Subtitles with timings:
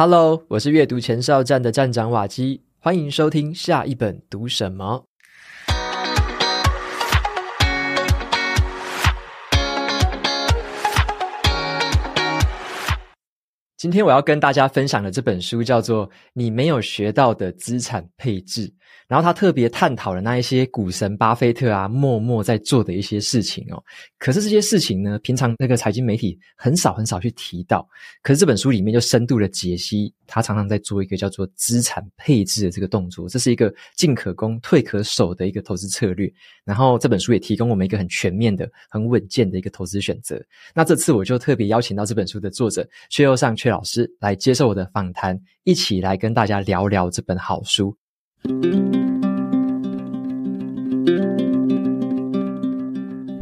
[0.00, 5.06] Hello，我是阅读前哨站的站长瓦基，欢迎收听下一本读什么。
[13.76, 18.68] 今天我要跟大家分享的这本书叫做《你没有学到的资产配置》，
[19.06, 23.82] 然后他特别探讨了那一些股神巴菲特啊默默在做的一些事情哦。
[24.18, 27.88] 可是这些事情呢，平常那个财经媒体很少很少去提到。
[28.22, 36.30] 可是这本书里面就深度的解析，他常常在做一个叫做资产配置的这个动作，这是一个进可攻退可守的一个投资策略。
[36.64, 40.38] 然后这本书也提供我们一个很全面的、很稳健的一个投资选择。
[40.74, 47.96] 那这次我就特别邀请到这本书的作者阙又尚阙老师来接受我的访谈，一起来跟大家聊聊这本好书。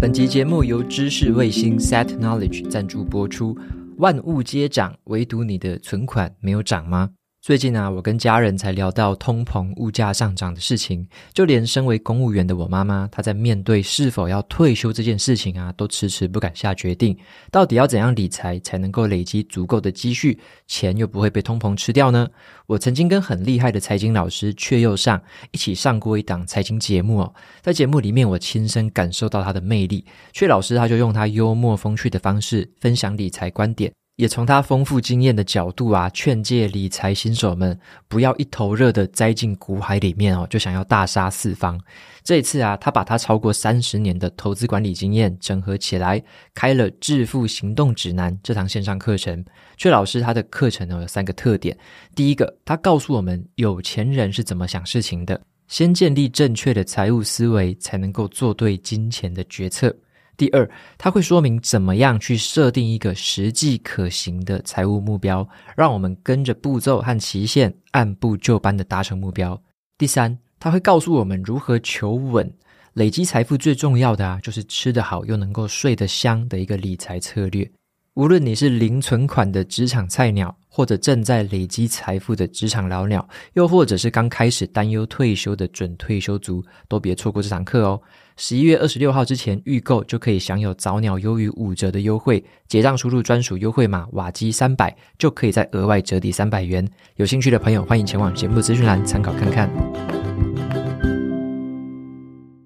[0.00, 3.56] 本集节目由知识卫星 Set Knowledge 赞助播出。
[3.98, 7.15] 万物皆涨，唯独你的存款没有涨吗？
[7.46, 17.16] 最近啊，我跟家人才聊到通膨、物价上涨的事情，就连身为公务员的我妈妈，她在面对是否要退休这件事情啊，都迟迟不敢下决定。
[17.52, 20.36] 到底要怎样理财才能够累积足够的积蓄，
[20.66, 22.28] 钱又不会被通膨吃掉呢？
[22.66, 30.04] 我曾经跟很厉害的财经老师阙又上一起上过一档财经节目哦，在节目里面，我亲身感受到他的魅力。
[30.34, 33.92] 阙老师他就用他幽默风趣的方式分享理财观点。
[34.16, 37.78] 也从他丰富经验的角度啊，劝诫理财新手们
[38.08, 41.78] 不要一头热的栽进股海里面哦，就想要大杀四方。
[42.24, 46.22] 这一次啊，他把他超过三十年的投资管理经验整合起来，
[46.54, 49.44] 开了《致富行动指南》这堂线上课程。
[49.78, 51.76] 阙老师他的课程呢有三个特点：
[52.14, 59.94] 第一个，他告诉我们有钱人是怎么想事情的，先建立正确的财务思维，才能够做对金钱的决策。
[60.36, 69.60] 第二，他会说明怎么样去设定一个实际可行的财务目标，让我们跟着步骤和期限按部就班的达成目标。
[69.96, 72.52] 第三，他会告诉我们如何求稳，
[72.92, 77.70] 累积财富最重要的啊，就是吃得好又能够睡得香的一个理财策略。
[78.12, 88.00] 无论你是零存款的职场菜鸟，或者正在累积财富的职场老鸟，又或者是刚开始担忧退休的准退休族，都别错过这堂课哦。
[88.38, 96.86] 十一月二十六号之前预购就可以享有早鸟优于五折的优惠，结账输入专属优惠码瓦基三百，就可以再额外折抵三百元。
[97.14, 99.70] 有兴趣的朋友欢迎前往节目资讯栏参考看看。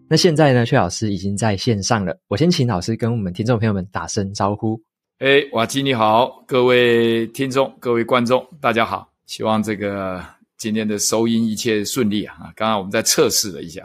[0.08, 4.82] 那现在呢，薛老师已经在线上了，我先请老师跟我们听众朋友们打声招呼。
[5.20, 10.20] 哎，瓦基你好，各位听众、各位观众，大家好，希望这个
[10.58, 12.50] 今天的收音一切顺利啊！
[12.56, 13.84] 刚刚我们在测试了一下。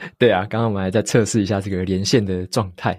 [0.18, 2.98] 对啊，刚刚我们还在测试一下这个连线的状态，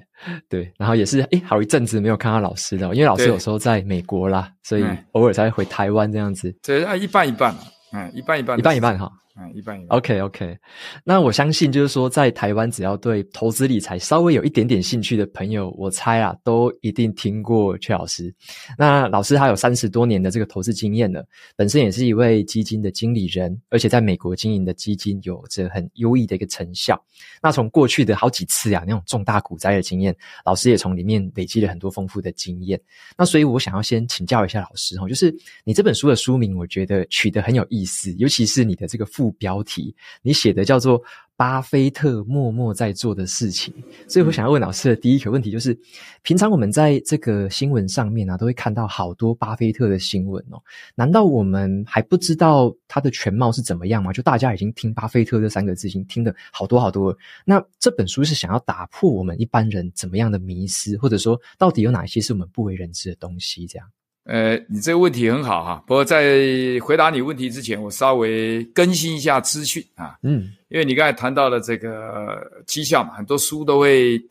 [0.49, 6.53] 对，然后也是诶好一阵子没有看到老师了，因为老师有时候在美国啦，所以偶尔才会回台湾这样子。
[6.63, 7.55] 对啊，一半一半，
[7.93, 9.09] 嗯，一半一半，一半一半哈。
[9.41, 9.97] 嗯，一般一般。
[9.97, 10.57] OK OK，
[11.05, 18.33] 那我相信就是说，在台湾只要对投资理财稍微有一点点兴趣的朋友，我猜啊，都一定听过阙老师。
[18.78, 27.01] 那老师他有三十多年的这个投资经验了，本身也是一位基金的经理人，而且在美国经营的基金有着很优异的一个成效。
[27.41, 30.13] 那从过去的好几次啊，那种重大股灾的经验，
[30.44, 32.78] 老师也从里面累积了很多丰富的经验。
[33.17, 35.33] 那所以我想要先请教一下老师哦，就是
[35.63, 39.28] 你这本书的书名，我觉得取得很有意思，尤其是你的这个副。
[39.34, 41.01] 标题你写的叫做
[41.35, 43.73] 巴菲特默默在做的事情，
[44.09, 45.73] 所以我想要问老师的第一个问题就是：
[46.22, 50.62] 平常我们在这个新闻上面啊，都会看到好多巴菲特的新闻哦，
[50.95, 54.12] 难道我们还不知道他的全貌是怎么样吗？
[54.12, 57.17] 就大家已经听巴菲特这三个字已经听得好多好多了。
[57.46, 63.66] 那这本书是想要打破我们一般人怎么样的迷失，或者说到底有哪些是我们不为人知的东西？
[63.66, 63.88] 这样。
[64.29, 65.84] 呃，你这个问题很好哈。
[65.88, 70.19] 不过在回答你问题之前，我稍微更新一下资讯啊。
[70.22, 74.22] 嗯，因为你刚才谈到了这个绩效嘛，很多书都会，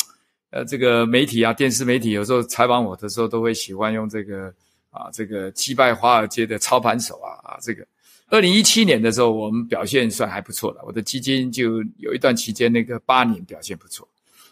[0.50, 4.54] 呃，这个媒体啊，电视媒体有时候采访我的时候，都会喜欢用这个
[4.90, 7.84] 啊，这个击败华尔街的操盘手啊啊，这个。
[8.30, 14.06] 二零一七年的时候，我们表现算还不错了，我的基金就有一段期间那个八年表现不错。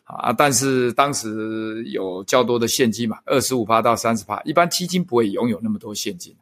[0.07, 6.33] 啊，但是当时有较多的现金嘛，二十五趴到三十趴，一般基金不会拥有那么多现金，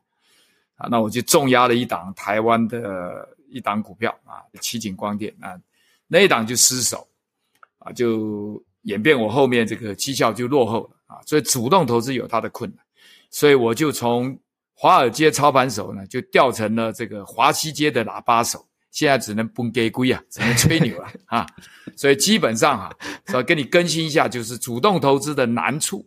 [0.76, 5.58] 啊，那我就重压了一档台湾的一档股票啊，奇景光电啊，
[6.06, 7.08] 那一档就失手，
[7.78, 12.84] 啊，就演变我后面这个绩效就落后了啊，所以主动投资有它的困难，
[13.30, 14.38] 所以我就从
[14.74, 18.66] 华尔街操盘手呢，就调成了这个华西街的喇叭手。
[18.94, 21.44] 现在只能蹦给龟啊， 只能吹牛了啊！
[21.96, 22.94] 所以基本上啊，
[23.32, 26.06] 要跟你更新一下，就是主动投资的难处，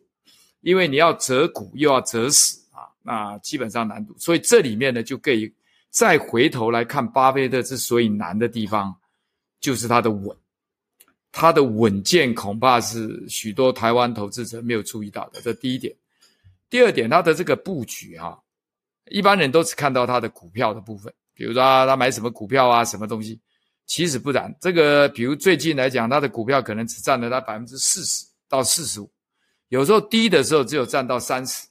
[0.62, 2.88] 因为你要择股又要择时啊。
[3.04, 4.16] 那基本上难度。
[4.18, 5.54] 所以这里面呢，就可以
[5.90, 8.96] 再回头来看巴菲特之所以难的地方，
[9.60, 10.38] 就是他的稳，
[11.34, 15.42] 他的稳健恐怕是许多台湾投资者没有注意到的。
[15.42, 15.94] 这第一点。
[16.70, 18.38] 第二点，他的这个布局哈、啊，
[19.10, 23.40] 一般人都只看到他的股票的部分，比如说他他买什么股票啊，什么东西，
[23.86, 24.54] 其实不然。
[24.60, 29.10] 这个比如最近来讲，他的股票可能只占了他百分之四十到四十五，
[29.70, 31.68] 有时候低的时候只有占到三十，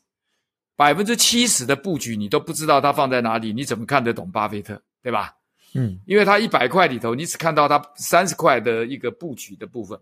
[0.77, 5.35] 百分之七十的布局你都不知道他放在哪里，你怎么看得懂巴菲特，对吧？
[5.75, 9.99] 嗯，因为他一百块里头，你只看到他三十块的一个布局的部分，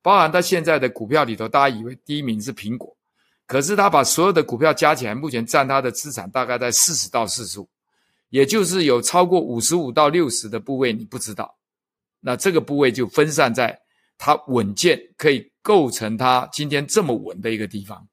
[0.00, 2.96] 包含他现在的股票里头，大家以为第一名是苹果。
[3.46, 7.68] 可是他把所有的股票加起来，目前占他的资产大概在四十到四十五，
[8.30, 11.56] 也就是有超过五十五到六十的部位你不知道，
[12.18, 13.80] 那这个部位就分散在
[14.18, 18.08] 它稳健可以构成它今天这么稳的一个地方，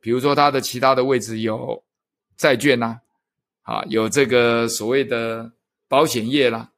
[0.00, 1.82] 比如说它的其他的位置有
[2.36, 2.98] 债券呐，
[3.62, 5.50] 啊，有这个所谓的
[5.88, 6.70] 保险业啦，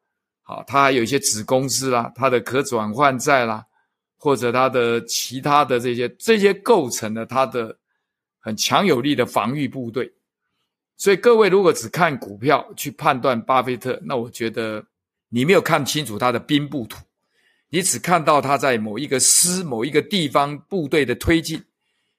[0.42, 3.64] 好，它还有一些子公司啦，它的可转换债啦，
[4.16, 7.78] 或者它的其他的这些这些构成了它的。
[8.46, 10.12] 很强有力的防御部队，
[10.96, 14.84] 所以各位如果只看股票去判断巴菲特，那我觉得
[15.28, 16.98] 你没有看清楚他的兵部图，
[17.68, 21.62] 你只看到他在某一个师、某一个地方部队的推进，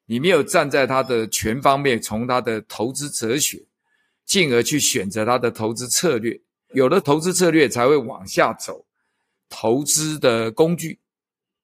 [0.06, 3.66] 你没有站在他的全方面，从他的投资哲学，
[4.26, 6.40] 进而去选择他的投资策略。
[6.74, 8.86] 有了投资策略，才会往下走
[9.50, 11.00] 投资的工具。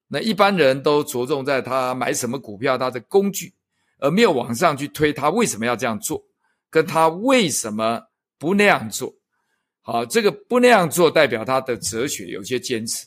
[0.07, 3.53] 那一般人都着重在他买什么股票，他的工具。
[4.03, 6.23] 而没有往上去推他为什么要这样做，
[6.71, 8.01] 跟他为什么
[8.39, 9.13] 不那样做，
[9.81, 13.05] 好，这个不那样做代表他的哲学有些坚持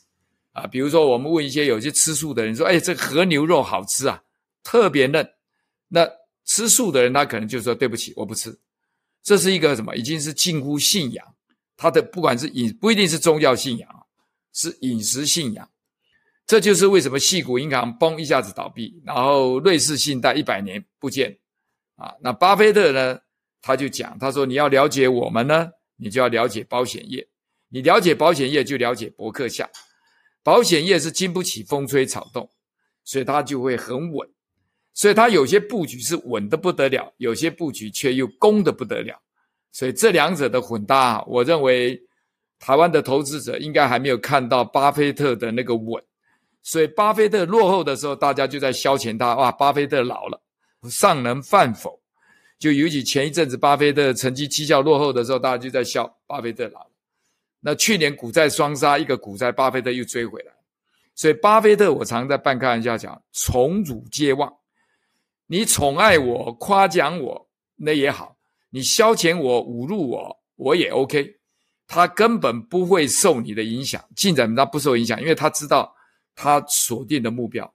[0.53, 0.67] 啊。
[0.67, 4.23] 比如说，我们问一些有些吃素的人说：“哎，这和牛肉好吃啊，
[4.63, 5.27] 特别嫩。”
[5.89, 6.07] 那
[6.45, 8.57] 吃素的人他可能就说：“对不起，我不吃。”
[9.25, 9.97] 这是一个什么？
[9.97, 11.27] 已经是近乎信仰，
[11.77, 13.89] 他的不管是饮不一定是宗教信仰，
[14.53, 15.67] 是饮食信仰。
[16.47, 21.39] 这就是为什么矽谷银行嘣一下子倒闭，然后瑞士信贷一百年不见，
[21.97, 23.19] 啊，那巴菲特呢？
[23.67, 27.27] 他就讲，他说你要了解我们呢，你就要了解保险业，
[27.71, 29.67] 你了解保险业就了解伯克夏，
[30.43, 32.47] 保险业是经不起风吹草动，
[33.05, 34.29] 所以它就会很稳，
[34.93, 39.19] 所以它有些布局是稳得不得了，有些布局却又攻得不得了，
[39.73, 41.99] 所以这两者的混搭，我认为
[42.59, 46.03] 台湾的投资者应该还没有看到巴菲特的那个稳。
[46.67, 49.35] 所以，巴菲特落后的时候，大家就在消遣他。
[49.37, 50.43] 哇，巴菲特老了，
[50.89, 52.01] 尚能饭否？
[52.65, 56.91] 就尤其前一阵子，巴菲特成绩绩效落后的时候，大家就在笑巴菲特老了。
[57.61, 60.53] 那去年股债双杀，一个股债，巴菲特又追回来。
[61.15, 64.51] 所以，巴菲特我常在半开玩笑讲，宠辱皆忘。
[65.47, 67.47] 你宠爱我、夸奖我，
[67.77, 68.35] 那也好；
[68.71, 71.37] 你消遣我、侮辱我，我也 OK。
[71.87, 75.95] 他根本不会受你的影响，进展他不受影响，因为他知道。
[76.35, 77.71] 他锁定的目标，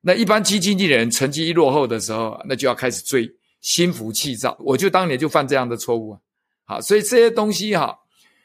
[0.00, 3.30] 那一般基金经理人成绩一落后的时候，那就要开始追，
[3.60, 4.56] 心浮气躁。
[4.60, 6.20] 我就当年就犯这样的错误啊！
[6.64, 7.98] 好，所以这些东西哈，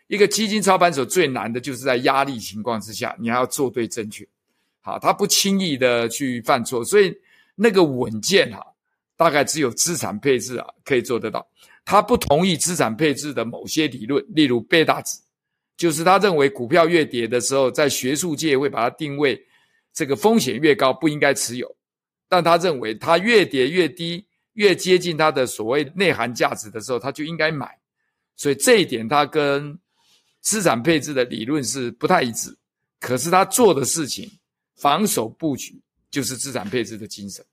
[0.07, 4.27] 一个基金操盘手最难的就是在压力情况之下，你还要做对正确。
[4.81, 7.15] 好，他不轻易的去犯错，所以
[7.55, 8.65] 那个稳健哈，
[9.17, 11.47] 大概只有资产配置啊可以做得到。
[11.83, 15.19] 他不同意资产配置的某些理论，例如贝塔值，
[15.77, 19.39] 就是他认为股票越跌的时候，在学术界会把它定位。
[19.93, 21.73] 这个风险越高，不应该持有，
[22.27, 27.69] 但他认为它越跌越低，越接近它的所谓内涵价值的时候，他就应该买。
[28.35, 29.77] 所以这一点，它跟
[30.41, 32.53] 资产配置的理论是不太一致。
[32.99, 34.29] 可是他做的事情，
[34.75, 37.45] 防守布局，就是资产配置的精神。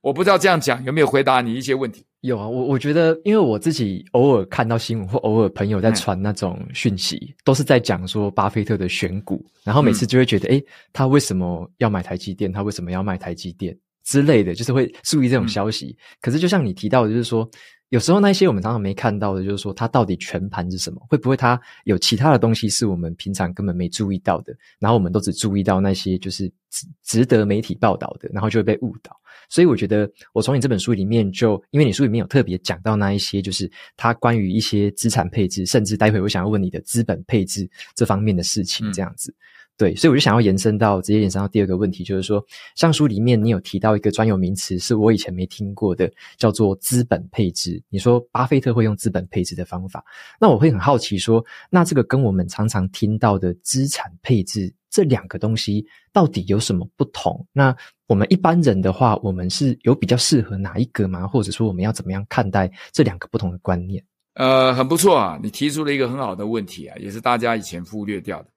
[0.00, 2.04] 我不知道这样讲有没有回答你一些问题。
[2.20, 12.52] 有啊，我我觉得，因为我自己偶尔看到新闻，或偶尔朋友在传那种讯息，嗯、都是在讲说巴菲特的选股，然后每次就会觉得，诶、嗯、他为什么要买台积电？
[12.52, 13.76] 他为什么要卖台积电
[14.06, 15.88] 之类的，就是会注意这种消息。
[15.88, 17.46] 嗯、可是就像你提到的，就是说。
[17.90, 21.00] 有时候那些我们常常没看到的，就是说它到底全盘是什么？
[21.08, 24.52] 会不会它有其他的东西是我们平常根本没注意到的？
[24.80, 29.16] 然后我们都只注意到那些就是值值得媒体报道的，然后就会被误导。
[29.48, 39.32] 所以我觉得，我从你这本书里面就，因为你书里面有特别讲到那一些，就是它关于一些资产配置，甚至待会我想要问你的资本配置这方面的事情，这样子。
[39.78, 42.42] 对，所以我就想要延伸到直接延伸到第二个问题，就是说，
[42.76, 47.82] 像书里面你有提到一个专有名词，是我以前没听过的，叫做资本配置。
[47.90, 50.02] 你说巴菲特会用资本配置的方法，
[50.40, 57.46] 那我会很好奇说，那这个跟我们常常听到的资产配置这两个东西到底有什么不同？
[57.52, 61.26] 那我们一般人的话，我们是有比较适合哪一个吗？
[61.26, 64.02] 或者说我们要怎么样看待这两个不同的观念？
[64.36, 68.48] 呃，很不错啊，你提出了一个很好的问题啊，也是大家以前忽略掉的。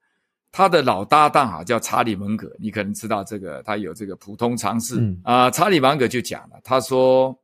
[0.52, 5.50] 他的老搭档啊，叫查理芒格，你可能知道这个，他有这个普通常识啊。
[5.50, 7.38] 查理芒格就讲了，他说，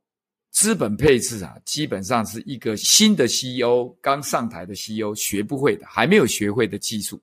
[0.51, 7.21] 资本配置啊，基本上是一个新的 CEO 刚上台的 CEO 学不会的，还没有学会的技术。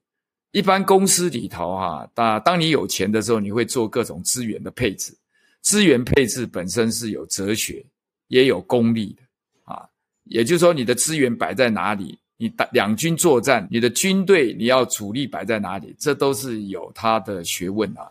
[0.53, 5.13] 一般公司里头哈、啊，当你有钱的时候，你会做各种资源的配置。
[5.61, 7.85] 资源配置本身是有哲学，
[8.29, 9.23] 也有功利的
[9.65, 9.85] 啊。
[10.25, 12.19] 也就是说，你的资源摆在哪里？
[12.45, 15.97] 你打两军作战，你的军队你要主力摆在哪里？
[15.99, 18.07] 这都是有它的学问啊。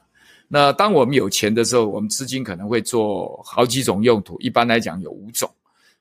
[0.48, 4.36] 那当我们有钱的时候，我们资金可能会做好几种用途。
[4.40, 5.48] 一般来讲有五种，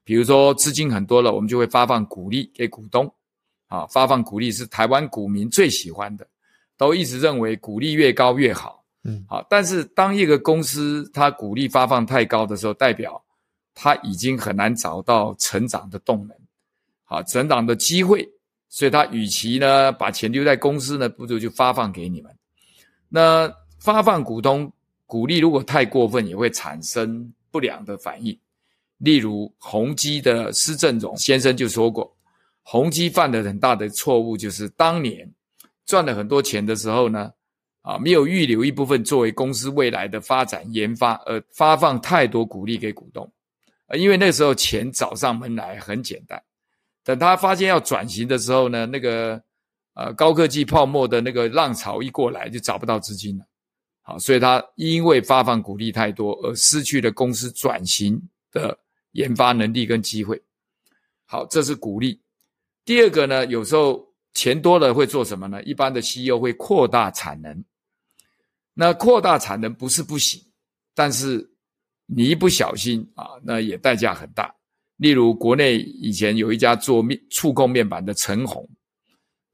[0.03, 3.05] 比如说资金很多了，我们就会发放股利给股东。
[3.69, 6.27] 啊，发放股利是台湾股民最喜欢的，
[6.79, 8.83] 都一直认为股利越高越好。
[9.05, 13.23] 嗯，好，但是当一个公司它股利发放太高的时候，代表
[13.75, 16.37] 它已经很难找到成长的动能。
[17.13, 18.27] 啊，成长的机会，
[18.71, 22.35] 所以他与其呢把钱留在公司呢，不如就发放给你们。
[23.11, 24.73] 那发放股东
[25.05, 28.35] 鼓励如果太过分，也会产生不良的反应。
[28.97, 32.11] 例如宏基的施正荣先生就说过，
[32.63, 35.31] 宏基犯了很大的错误，就是当年
[35.85, 37.31] 赚了很多钱的时候呢，
[37.83, 43.31] 啊，没有预留一部分作为公司未来的发展研发，而发放太多鼓励给股东。
[43.87, 46.43] 啊，因为那时候钱找上门来很简单。
[47.05, 49.43] 等他发现要转型的时候呢，那个
[49.95, 53.45] 呃高科技泡沫的那个浪潮一过来，就找不到资金了。
[54.03, 58.77] 好，所以他因为发放股利太多，而失去了公司转型的
[59.13, 60.41] 研发能力跟机会。
[61.25, 62.21] 好，这是股利。
[62.85, 64.05] 第二个呢，有时候
[64.35, 65.63] 钱多了会做什么呢？
[65.63, 67.65] 一般的 CEO 会扩大产能。
[68.75, 70.43] 那扩大产能不是不行，
[70.95, 71.49] 但是
[72.07, 74.53] 你一不小心啊，那也代价很大。
[74.97, 78.69] 例如，国内以前有一家做面触控面板的陈红，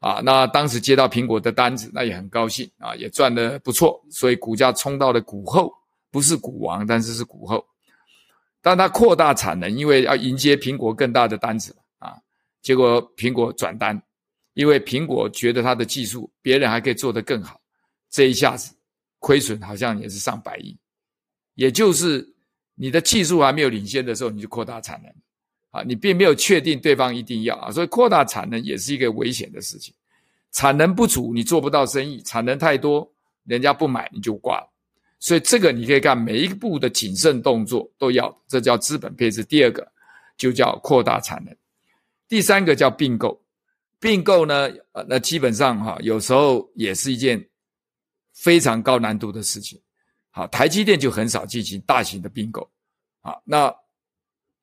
[0.01, 5.73] 啊，那当时接到苹果的单子，那也很高兴啊，也赚得不错，所以股价冲到了股后，
[6.11, 7.65] 不是股王，但是是股后。
[8.61, 12.15] 但他扩大产能，因为要迎接苹果更大的单子啊，
[12.61, 13.99] 结果苹果转单，
[14.55, 17.59] 因为苹果觉得他的技术别人还可以做得更好，
[18.11, 18.75] 这一下子
[19.21, 20.77] 亏损好像也是上百亿，
[21.55, 22.29] 也就是
[22.75, 25.11] 你的技术还没有领先的时候，你就扩大产能。
[25.71, 29.95] 啊，你并没有确定对方一定要啊，所以扩大产能也是一个危险的事情。
[30.51, 33.07] 产能不足，你做不到生意；产能太多，
[33.45, 34.67] 人家不买，你就挂了。
[35.21, 39.45] 所以这个你可以看每一步的谨慎动作都要，这叫资本配置。
[39.45, 39.87] 第二个
[40.39, 41.55] 就叫扩大产能，
[42.27, 43.39] 第三个叫并购。
[44.01, 47.47] 并购呢，呃，那基本上哈，有时候也是一件
[48.33, 49.79] 非常高难度的事情。
[50.31, 52.67] 好，台积电就很少进行大型的并购。
[53.21, 53.75] 好，那。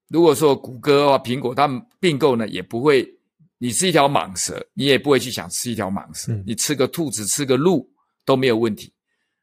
[0.07, 3.11] 如果说谷歌啊、苹果他们并购呢，也不会。
[3.57, 6.33] 你是一条蟒蛇，你也不会去想吃一条蟒蛇。
[6.45, 7.89] 你吃个兔子、吃个鹿
[8.25, 8.93] 都没有问题。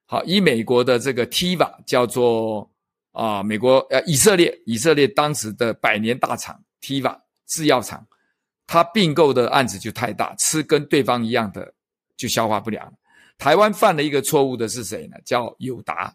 [0.04, 2.71] 好，以美国的这个 Teva 叫做
[3.12, 8.07] 啊，美国呃以色列以色列当时的百年大厂 Teva 制药厂，
[8.66, 11.73] 它并购的案子就太大，吃跟对方一样的
[12.14, 12.92] 就消化不良。
[13.38, 15.16] 台湾犯了一个错误的是谁呢？
[15.25, 16.14] 叫友达，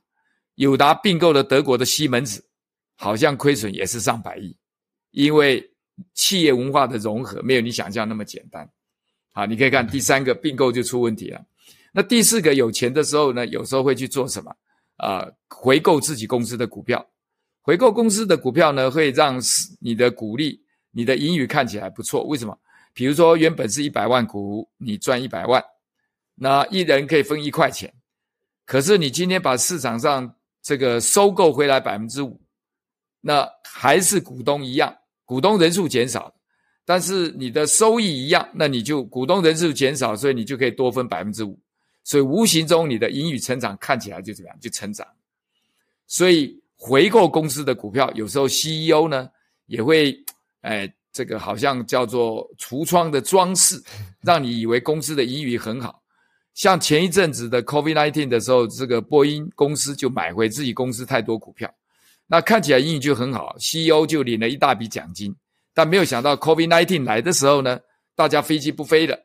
[0.55, 2.46] 友达并购了德国的西门子。
[2.97, 4.53] 好像亏损也是上百亿，
[5.11, 5.71] 因为
[6.13, 8.69] 企业文化的融合没有你想象那么简单。
[9.31, 11.41] 好，你可以看第三个并购就出问题了。
[11.93, 14.51] 那第四个有钱的时候呢，有时候会去做什么？
[14.97, 17.07] 啊、回购自己公司的股票。
[17.61, 19.39] 回购公司的股票呢，会让
[19.79, 22.23] 你的股利、你的盈余看起来不错。
[22.25, 22.59] 为什么？
[22.93, 25.63] 比如说原本是一百万股，你赚一百万，
[26.33, 27.93] 那一人可以分一块钱。
[28.65, 32.41] 可是你今天把市场上这个收购回来百分之五。
[33.27, 36.33] 那还是股东一样，股东人数减少，
[36.85, 41.59] 但是你的收益一样，那你就股东人数减少，所以你就可以多分百分之五，
[42.05, 45.05] 所以无形中你的盈余成长看起来就怎么样，就成长。
[46.07, 49.29] 所以回购公司的股票，有时候 CEO 呢
[49.65, 50.17] 也会，
[50.61, 53.83] 哎，这个好像叫做橱窗的装饰，
[54.21, 56.01] 让你以为公司的盈余很好。
[56.53, 61.69] 像前一阵子的 COVID-19 的时候，这个波音公司就买回自己公司太多股票。
[62.27, 65.35] 那看起来英语就很好，CEO 就领了一大笔奖金，
[65.73, 67.79] 但没有想到 COVID-19 来的时候呢，
[68.15, 69.17] 大家飞机不飞了，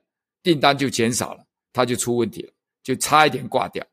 [0.43, 2.53] 订单就减少了，他就出问题了。
[2.85, 3.87] 就差一点挂掉，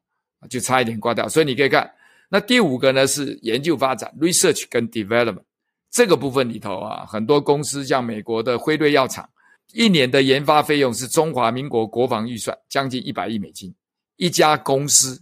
[0.49, 1.29] 就差一点挂掉。
[1.29, 1.87] 所以你可以看，
[2.27, 5.43] 那第五个呢是研究发展 （research 跟 development）
[5.91, 9.29] 这个部分里头啊，很多公司像美国的辉瑞药厂，
[9.73, 13.71] 一年的研发费用是中华民国国防预算将近一百亿美金，
[14.15, 15.21] 一家公司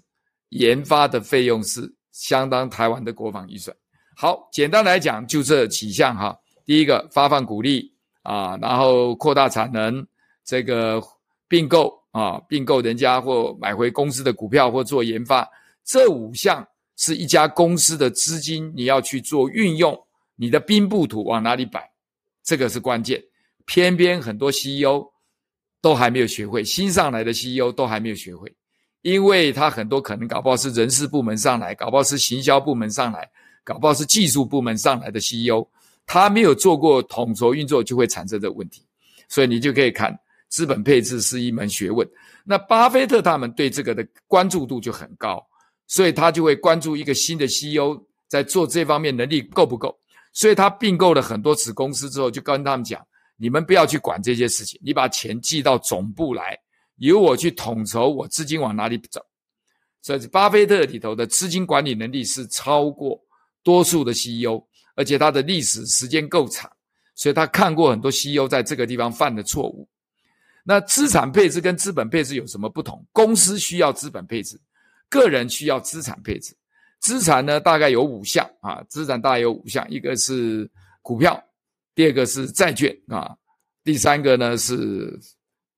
[0.51, 3.75] 研发的费用是相当台湾的国防预算。
[4.15, 6.35] 好，简单来讲就这几项哈。
[6.65, 7.93] 第一个发放鼓励
[8.23, 10.05] 啊，然后扩大产能，
[10.43, 10.99] 这个
[11.47, 15.47] 并购啊，并购人家或买回公司的股票或做研发，
[15.85, 19.95] 这五项是一家公司的资金你要去做运用，
[20.35, 21.87] 你的兵部图往哪里摆，
[22.43, 23.23] 这个是关键。
[23.65, 25.05] 偏偏很多 CEO
[25.79, 28.51] 都还没有学会，新上来的 CEO 都还没有学会，
[29.07, 33.25] 因为他很多可能搞不好是人事部门上来，搞不好是行销部门上来，
[33.63, 35.65] 搞不好是技术部门上来的 CEO。
[36.05, 38.83] 他没有做过统筹运作，就会产生这个问题，
[39.29, 40.13] 所以你就可以看
[40.49, 42.05] 资本配置是一门学问。
[42.43, 45.41] 那巴菲特他们对这个的关注度就很高，
[45.87, 47.97] 所以他就会关注一个新的 CEO
[48.27, 49.97] 在做这方面能力够不够。
[50.33, 53.01] 所以他并购了很多子公司之后，就跟他们讲：
[53.37, 56.59] 你们不要去管这些事情，你把钱寄到总部来，
[56.97, 59.25] 由我去统筹我资金往哪里走。
[60.01, 63.19] 所以巴菲特里头的资金管理能力是超过
[63.63, 64.63] 多数的 CEO。
[64.99, 66.67] 而且他的历史时间够长，
[67.13, 69.87] 所以他看过很多 CEO 在这个地方犯的错误。
[70.63, 73.05] 那资产配置跟资本配置有什么不同？
[73.13, 74.59] 公司需要资本配置，
[75.07, 76.57] 个人需要资产配置。
[76.99, 80.67] 资产呢，大概有五项啊，资产大概有五项，一个是
[81.03, 81.39] 股票，
[81.93, 83.37] 第二个是债券啊，
[83.83, 85.15] 第三个呢是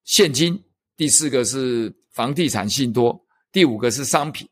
[0.06, 0.58] 现金，
[1.00, 3.18] 第四个是房地产信托，
[3.54, 4.46] 第五个是商品。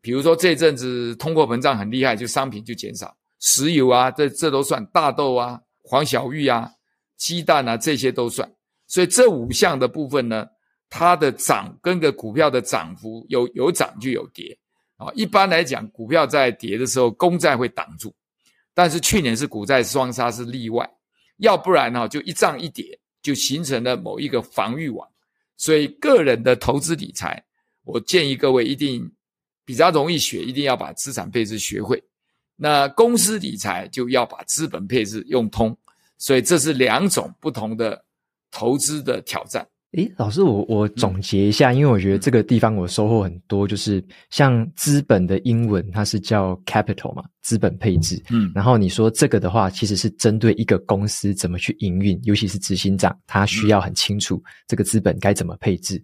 [0.00, 3.14] 比如说这阵子通货膨胀很厉害，就商品就减少。
[3.38, 6.70] 石油啊，这这都算大豆啊、黄小玉啊、
[7.18, 8.50] 鸡蛋啊，这些都算。
[8.86, 10.46] 所以这五项的部分呢，
[10.88, 14.58] 它的涨跟个股票的涨幅有有涨就有跌
[14.96, 15.12] 啊。
[15.14, 18.10] 一般来讲，股票在跌的时候，公债会挡住，
[18.72, 20.90] 但是去年是股债双杀是例外，
[21.36, 25.06] 要不然呢，就一涨一跌，就形成了某一个防御网。
[25.60, 27.44] 所以个人的投资理财，
[27.84, 29.12] 我建议各位一定
[29.62, 32.02] 比较容易学，一定要把资产配置学会。
[32.56, 35.76] 那公司理财就要把资本配置用通，
[36.16, 38.02] 所以这是两种不同的
[38.50, 39.68] 投资的挑战。
[39.92, 48.22] 诶，老师，我我总结一下，嗯，因为我觉得这个地方我收获很多，就是像资本的英文它是叫 capital 嘛，资本配置。
[48.30, 56.00] 嗯，然后你说这个的话，其实是针对一个公司怎么去营运，尤其是执行长，他需要很清楚这个资本该怎么配置。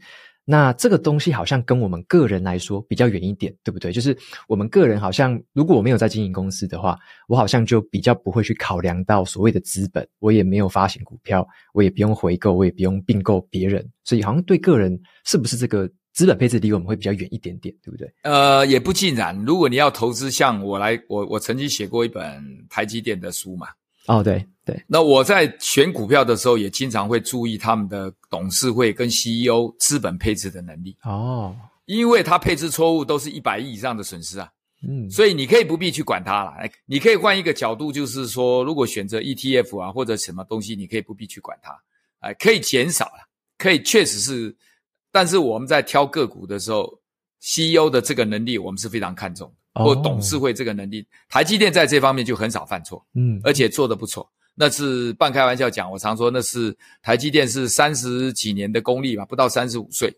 [0.49, 3.91] 那这个东西好像跟我们个人来说比较远一点，对不对？
[3.91, 18.09] 就是我们个人好像，如果我没有在经营公司的话，我好像就比较不会去考量到所谓的资本，我也没有发行股票，我也不用回购，我也不用并购别人，所以好像对个人是不是这个资本配置离我们会比较远一点点，对不对？
[18.23, 19.37] 呃，也不尽然。
[19.45, 23.67] 如果你要投资，像我来，我我曾经写过一本台积电的书嘛。
[24.07, 30.97] 哦，对对，那我在选股票的时候，也经常会注意他们的董事会跟 CEO 资本配置的能力。
[31.03, 34.51] 哦，因为他配置错误，都是一百亿以上的损失啊。
[34.87, 36.53] 嗯，所以你可以不必去管它了。
[36.85, 41.77] 你可以换一个角度，就是说，如果选择 ETF 啊或者什么东西，你可以不必去管它，
[42.21, 44.55] 哎，可以减少了，可以确实是。
[45.11, 47.01] 但是我们在挑个股的时候
[47.41, 49.55] ，CEO 的这个能力，我们是非常看重的。
[49.85, 54.29] 或董事会这个能力，哦，台积电在这方面就很少犯错，嗯，而且做得不错。
[54.59, 60.11] 那是半开玩笑讲，我常说那是台积电是三十几年的功力吧，不到三十五岁，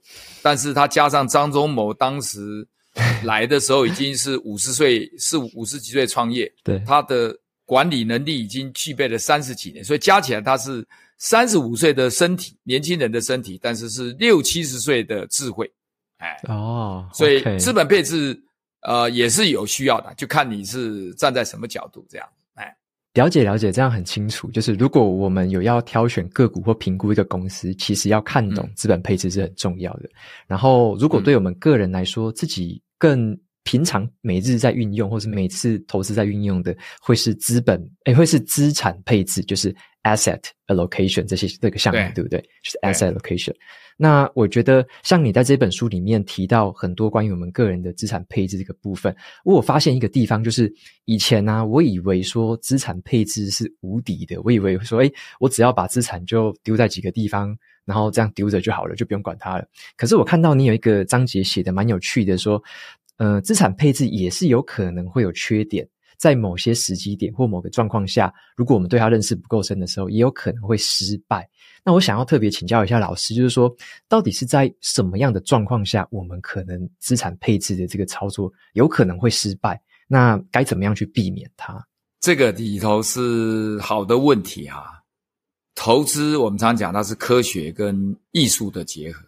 [0.43, 2.65] 但是他加上张忠谋当时
[3.25, 10.87] 来的时候已经是五十岁，是五十几岁创业， 对，他的管理能力已经具备了三十几年，所以加起来他是
[11.19, 15.69] 三十五岁的身体，年轻人的身体，但是是六七十岁的智慧，
[16.19, 18.41] 哎，哦，所以资本配置。
[18.83, 22.29] 呃，也是有需要的，就看你是站在什么角度这样。
[22.55, 22.77] 哎，
[23.15, 24.51] 了解了解，这样很清楚。
[24.51, 30.05] 就是如果我们有要挑选个股或评估一个公司，其实要看懂资本配置是很重要的。
[30.05, 30.15] 嗯、
[30.47, 33.37] 然后，如果对我们个人来说，自己更
[33.69, 39.71] 平常每日在运用，或是每次投资在运用的，会是资本，诶，会是资产配置，就是
[40.05, 42.41] asset allocation 这些这个项目，对，对不对？
[42.63, 43.55] 就是 asset allocation。
[43.99, 50.73] 那我觉得，像你在这本书里面提到很多关于我们个人的资产配置这个部分，我有发现一个地方，就是
[51.05, 57.55] 以前呢、啊，我以为说资产配置是无敌的，我以为说，诶，我只要把资产就丢在几个地方，
[57.85, 59.67] 然后这样丢着就好了，就不用管它了。
[59.95, 62.63] 可是我看到你有一个章节写的蛮有趣的，说，
[63.19, 65.87] 呃，资产配置也是有可能会有缺点。
[66.17, 71.49] 在某些时机点或某个状况下，如果我们对它认识不够深的时候，也有可能会失败。
[71.85, 73.73] 那我想要特别请教一下老师，就是说，
[74.09, 79.81] 到底是在什么样的状况下，我们可能资产配置的这个操作有可能会失败？
[80.09, 81.87] 那该怎么样去避免它？
[82.19, 85.01] 这个里头是好的问题哈。
[85.77, 89.25] 投资我们常讲它是科学跟艺术的结合，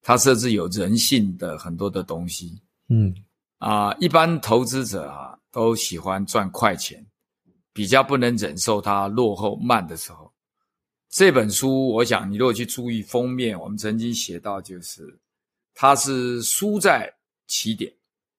[0.00, 2.62] 它甚至有人性的很多的东西。
[2.88, 3.14] 嗯
[3.60, 7.04] 啊，一般投资者啊都喜欢赚快钱，
[7.74, 10.32] 比较不能忍受它落后慢的时候。
[11.10, 15.18] 这本书，我想你如果去注意封面，我们曾经写到，就是
[15.74, 17.12] 它是输在
[17.48, 17.92] 起点，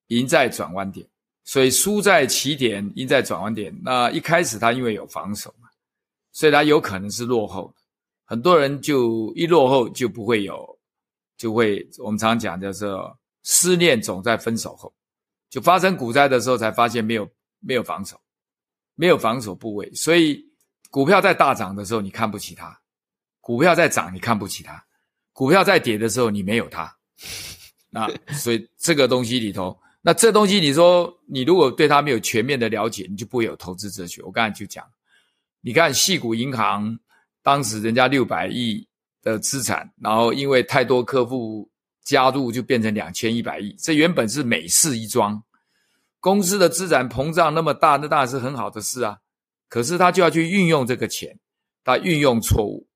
[0.08, 1.08] 赢在转弯点。
[1.44, 3.78] 所以输在起点，赢在转弯点。
[3.84, 5.70] 那一开始它因为有防守嘛，
[6.32, 7.84] 所以它有可能是落后的。
[8.26, 10.80] 很多人就一落后就不会有，
[11.38, 14.92] 就会我们常讲叫做思念总在分手后，
[15.52, 18.20] 就发生股灾的时候才发现没有没有防守，
[18.96, 20.50] 没有防守部位，所以。
[20.90, 22.68] 股票在大涨的时候，你看不起它；
[23.40, 24.74] 股票在涨，你看不起它；
[25.32, 26.94] 股票在跌的时候，你没有它。
[27.90, 34.22] 那 所以这个东西里头，那这东西你说，你如果对它没有全面的了解，你就不会有投资哲学。
[34.24, 34.86] 我刚才就讲，
[35.62, 37.00] 你看矽谷银行
[37.42, 38.86] 当时人家六百亿
[39.22, 41.72] 的资产，然后因为太多客户
[42.04, 43.76] 加入，就变成两千一百亿。
[43.80, 45.44] 这原本是美事一桩，
[46.20, 49.18] 公司的资产膨胀那么大，那当然是很好的事啊。
[49.70, 51.40] 可是他就要去运用这个钱，
[51.84, 52.88] 他运用错误，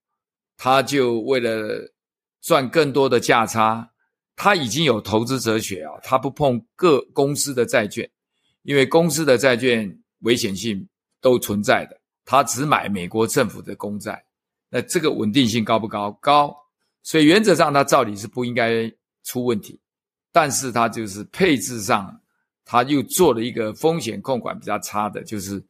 [0.58, 1.94] 他就为了
[2.41, 3.91] 赚更多的价差，
[4.36, 8.10] 他已经有投资哲学啊，他不碰各公司的债券，
[8.63, 10.88] 因为公司的债券危险性
[11.22, 14.26] 都存在的，他只买美国政府的公债，
[14.70, 16.12] 那这个稳定性高不高？
[16.22, 16.54] 高，
[17.06, 18.91] 所以原则上它照理是不应该
[19.24, 19.80] 出问题，
[20.34, 22.20] 但是它就是配置上，
[22.65, 25.63] 它又做了一个风险控管比较差的，就是。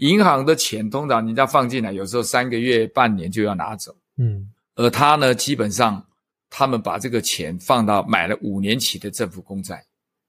[0.00, 3.92] 银行的钱通常人家放进来，有时候三个月、半年就要拿走。
[4.16, 6.00] 嗯，而他呢，基本上
[6.48, 9.84] 他们把这个钱放到买了五年期的政府公债。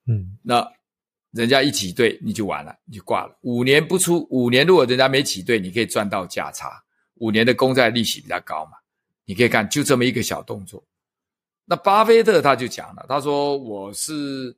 [0.07, 0.67] 嗯，那
[1.29, 3.37] 人家一挤兑你就完了，你就挂了。
[3.41, 6.71] 五年不出，五年如果人家没挤兑，你可以赚到价差。
[7.17, 8.71] 五年的公债利息比较高嘛，
[9.29, 10.83] 你可以看就这么一个小动作。
[11.65, 14.57] 那巴菲特他就讲了，他说我是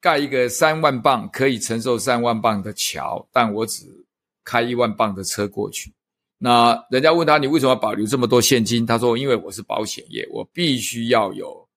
[0.00, 3.86] 盖一个三万磅可以承受三万磅的桥，但我只。
[4.44, 5.92] 开一万磅的车过去，
[6.38, 8.86] 那人家问他，你为什么要保留这么多现金？
[8.86, 11.68] 他说，因为我是保险业，我必须要有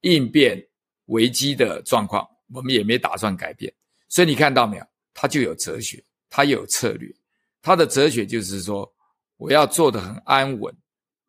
[0.00, 0.66] 应变
[1.08, 2.26] 危机的状况。
[2.54, 3.70] 我们也没打算改变，
[4.08, 4.86] 所以你看到没有？
[5.12, 7.14] 他就有哲学，他有策略。
[7.60, 8.90] 他的哲学就是说，
[9.36, 10.74] 我要做得很安稳，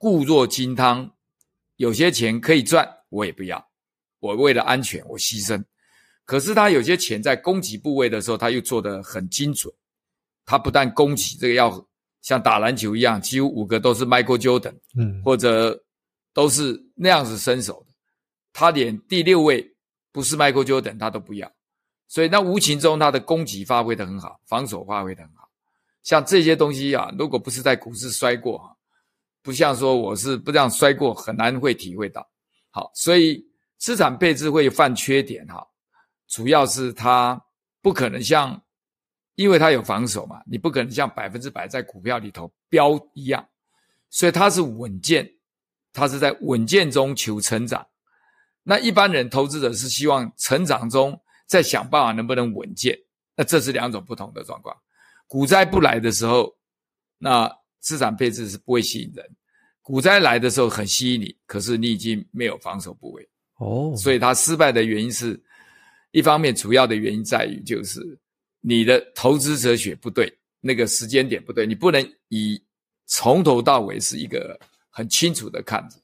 [0.06, 1.12] 固若金汤。
[1.78, 3.68] 有些钱可以赚，我也不要。
[4.20, 5.60] 我为了安全，我牺牲。
[6.26, 9.74] 可是他有些钱在攻击部位的时候，他又做得很精准。
[10.46, 11.84] 他不但攻击这个要
[12.22, 15.84] 像打篮球一样，几乎五个都是 Michael Jordan，嗯，或者
[16.36, 17.94] 都是那样子身手的，
[18.54, 19.76] 他连第六位
[20.12, 21.52] 不是 Michael Jordan 他都不要，
[22.08, 25.50] 所以那无形中他的攻击发挥得很好，防守发挥得很好。
[26.04, 28.75] 像这些东西啊，如果不是在股市摔过哈，
[29.46, 32.28] 不像说我是不这样摔过，很难会体会到。
[32.72, 33.46] 好，所以
[33.78, 35.66] 资产配置会犯缺点哈，
[36.28, 37.42] 主要是它
[37.82, 38.62] 不可能像。
[39.38, 43.46] 因为它有防守嘛，你不可能像百分之百在股票里头飙一样，
[44.10, 45.30] 所以它是稳健，
[45.92, 47.86] 它是在稳健中求成长。
[48.64, 52.98] 那一般人投资者是希望成长中再想办法能不能稳健，
[53.36, 54.74] 那这是两种不同的状况。
[55.28, 56.56] 股灾不来的时候，
[57.18, 57.54] 那
[57.86, 59.24] 资产配置是不会吸引人；
[59.82, 63.30] 股灾来的时候很吸引你，可是你已经没有防守部位。
[63.60, 65.42] 哦，所以它失败的原因是
[66.12, 68.02] 一方面，主要的原因在于就是。
[68.68, 70.28] 你的投资哲学不对，
[70.60, 72.60] 那个时间点不对，你不能以
[73.06, 75.98] 从头到尾是一个很清楚的看着，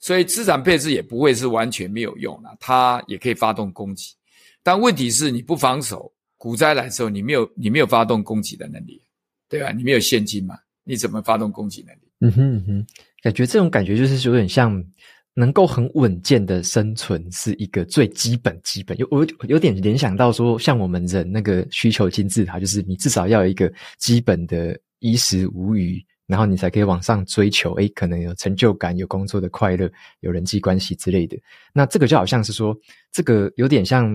[0.00, 4.12] 所以资产配置也不会是完全没有用的，它也可以发动攻击，
[4.60, 9.00] 但问题是你不防守，股灾来的时候你没有你没有发动攻击的能力，
[9.48, 9.70] 对吧？
[9.70, 12.00] 你没有现金嘛，你怎么发动攻击能力？
[12.20, 12.86] 嗯哼哼，
[13.22, 14.84] 感觉这种感觉就是有点像。
[15.32, 27.72] 能够很稳健的生存是一个最基本基本，有我有点联想到说，像我们人那个需求金字塔，就是你至少要有一个基本的衣食无虞，然后你才可以往上追求。
[27.74, 31.38] 诶，可能有成就感，有工作的快乐，有人际关系之类的。
[31.72, 32.76] 那这个就好像是说，
[33.12, 34.12] 这个有点像。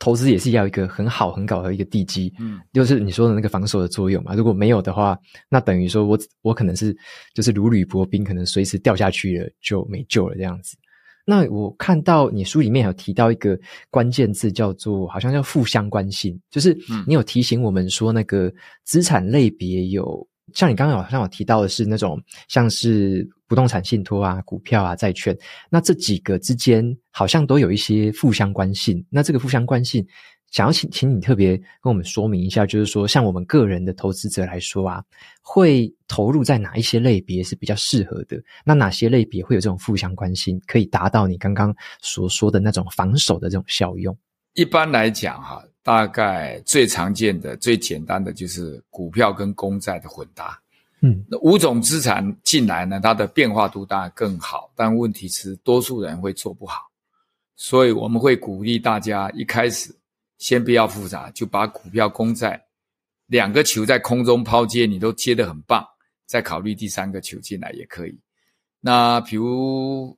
[0.00, 4.34] 投资也是要一个很好很好的一个地基，嗯，就是你说的那个防守的作用嘛。
[4.34, 5.16] 如果没有的话，
[5.48, 6.96] 那等于说我我可能是
[7.34, 10.74] 就是如履薄冰，可能随时掉下去了就没救了这样子。
[11.26, 13.56] 那我看到你书里面有提到一个
[13.90, 18.52] 关键字，叫做好像叫负相关性，就是你有提醒我们说，那个
[18.84, 25.36] 资产类别有，像你刚刚好像有提到的是那种像是不动产信托啊、股票啊、债券，
[25.70, 29.04] 那这几个之间好像都有一些负相关性。
[29.10, 30.06] 那这个负相关性，
[30.50, 35.02] 想要请请你特别跟我们说明一下，就是说，像我们个人的投资者来说啊，
[35.42, 38.36] 会投入在哪一些类别是比较适合的？
[38.64, 44.16] 那哪些类别会有这种负相关性，可以达到你刚刚所说的那种防守的这种效用？
[44.54, 50.60] 一般来讲，哈，大概最常见的、最简单的就是股票跟公债的混搭。
[51.00, 56.82] 嗯，那五种资产进来呢，它的变化度当然更好，但问题是多数人会做不好，
[57.56, 59.94] 所以我们会鼓励大家一开始。
[60.38, 62.58] 先不要复杂，就把股票、公债
[63.26, 65.86] 两个球在空中抛接，你都接得很棒，
[66.24, 68.18] 再考虑第三个球进来也可以。
[68.80, 70.16] 那比如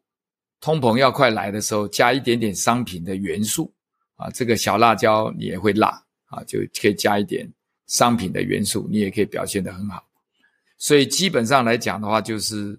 [0.60, 3.74] 通膨要快来的时候，加一点点商品的元素
[4.16, 5.88] 啊，这个小辣椒你也会辣
[6.26, 7.50] 啊，就可以加一点
[7.86, 10.02] 商品的元素，你也可以表现得很好。
[10.78, 12.78] 所以基本上来讲的话，就是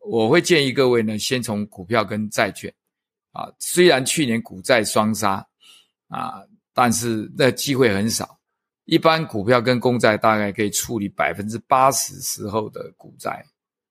[0.00, 2.72] 我会建议各位呢，先从股票跟债券
[3.32, 5.46] 啊，虽然去年股债双杀
[6.08, 6.42] 啊。
[6.78, 8.38] 但是那机会很少，
[8.84, 13.42] 一般股票跟公债大概可以处理百分之八十时候的股债，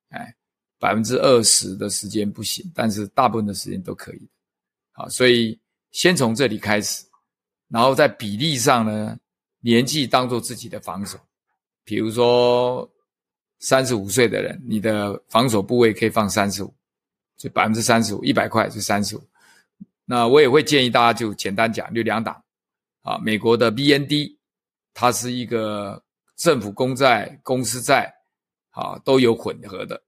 [0.09, 0.31] 哎，
[0.77, 4.29] 百分之二十的时间不行，但是大部分的时间都可以。
[4.91, 5.59] 好，所以
[5.95, 7.05] 先从这里开始，
[7.69, 9.17] 然后在比例上呢，
[9.61, 11.17] 年纪当做自己的防守。
[11.85, 12.87] 比如说
[13.59, 16.75] 三十五岁的人，你的防守部位可以放三十五，
[17.37, 19.23] 就百分之三十五，一百块就三十五。
[20.03, 22.43] 那我也会建议大家就简单讲，就两档。
[23.01, 24.35] 啊，美国的 BND，
[24.93, 26.03] 它是一个
[26.35, 28.13] 政府公债、公司债，
[28.71, 30.03] 啊，都有混合的。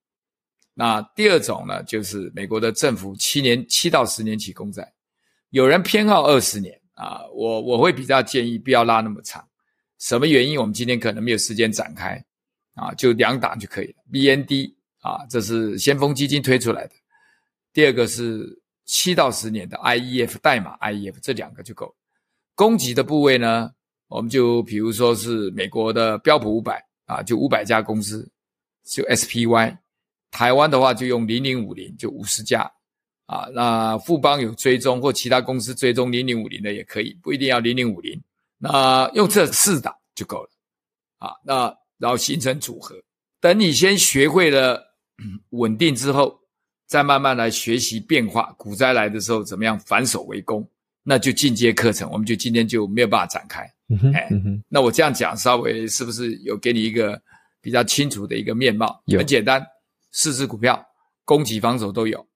[0.73, 4.91] 那第二种呢，就是美国的政府七年、七到十年期公债，
[5.51, 9.45] 有人偏好二十年啊，我我会比较建议不要拉那么长。
[9.99, 10.60] 什么原因？
[10.60, 12.23] 我们今天可能没有时间展开，
[12.75, 13.95] 啊，就两档就可以了。
[14.12, 16.93] BND 啊，这是先锋基金推出来的。
[17.73, 18.47] 第二个是
[18.86, 21.95] 七到十年的 IEF 代码 IEF，这两个就够了。
[22.53, 23.71] 攻击的部位呢，
[24.07, 28.29] 我们就比如说是美国的标普五百啊，就五百家公司，
[28.83, 29.77] 就 SPY。
[30.29, 32.69] 台湾的话就用零零五零，就五十家
[33.27, 33.47] 啊。
[33.53, 38.19] 那富邦有追踪或其他公司追踪零零五零的也可以，不一定要零零五零。
[38.57, 40.49] 那用这四档就够了
[41.19, 41.29] 啊。
[41.43, 42.95] 那然后形成组合，
[43.39, 44.83] 等你先学会了
[45.51, 46.39] 稳定之后，
[46.87, 48.53] 再慢慢来学习变化。
[48.57, 50.67] 股灾来的时候，怎么样反手为攻？
[51.09, 53.63] 那就进阶课程，我们就今天就没有办法展开。
[53.87, 54.29] 嗯哼，哎，
[54.67, 57.17] 那我这样讲，稍微是不是有给你一个
[57.61, 59.01] 比较清楚的一个面貌？
[59.07, 59.65] 很简单，
[60.11, 60.85] 四只股票，
[61.23, 62.27] 攻击防守都有，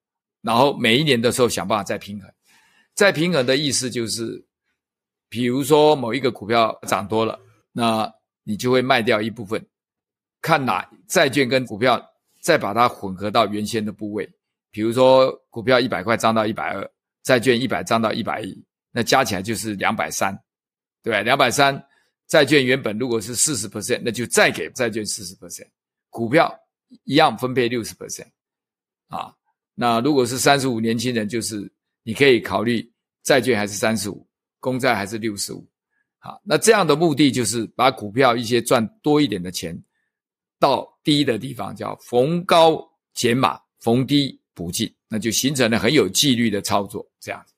[0.42, 2.32] 然后每一年的时候想办法再平衡。
[2.94, 4.46] 再平衡的意思就是，
[5.30, 7.40] 比如说某一个股票涨多了，
[7.72, 8.12] 那
[8.44, 9.66] 你就会卖掉一部分，
[10.42, 12.02] 看哪债券跟股票
[12.42, 14.30] 再把它混合到原先的部位。
[14.72, 16.92] 比如说股票一百块涨到一百二。
[17.24, 20.36] 债券一百涨到一百一，那加起来就是两百三，
[21.04, 21.22] 对吧？
[21.22, 21.80] 两百三，
[22.26, 25.70] 债券原本如果是四十 percent，那就再给债券四十 percent，
[26.10, 26.52] 股票
[27.04, 28.26] 一样分配六十 percent，
[29.10, 29.32] 啊，
[29.82, 31.68] 那如果是三十五年轻人，就是
[32.04, 32.88] 你可以考虑
[33.24, 34.28] 债券还是三十五，
[34.60, 35.68] 公债还是六十五，
[36.20, 39.76] 好，那这样的目的就是把股票一些赚多一点的钱
[40.60, 42.80] 到低的地方，叫逢高
[43.16, 44.88] 减码，逢低补进。
[45.08, 47.51] 那就形成了很有纪律的操作，这样子。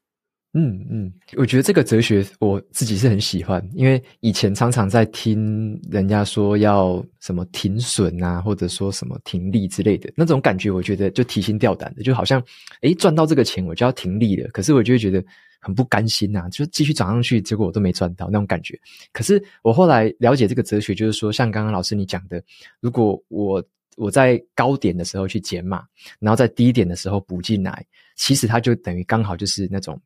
[0.56, 12.39] 嗯嗯，我觉得这个哲学我自己是很喜欢，因为以前常常在听人家说要什么停损啊，或者说什么停利之类的那种感觉，我觉得就提心吊胆的，就好像
[12.82, 15.24] 诶赚到这个钱我就要停利了，可是我就会觉得
[15.60, 18.80] 很不甘心呐，就继续涨上去，结果我都没赚到那种感觉。
[19.12, 22.39] 可是我后来了解这个哲学，就是说像刚刚老师你讲的，
[22.80, 23.63] 如果我
[23.98, 25.84] 我在高点的时候去减码，
[26.20, 27.84] 然后在低点的时候补进来，
[28.16, 30.00] 其实它就等于刚好就是那种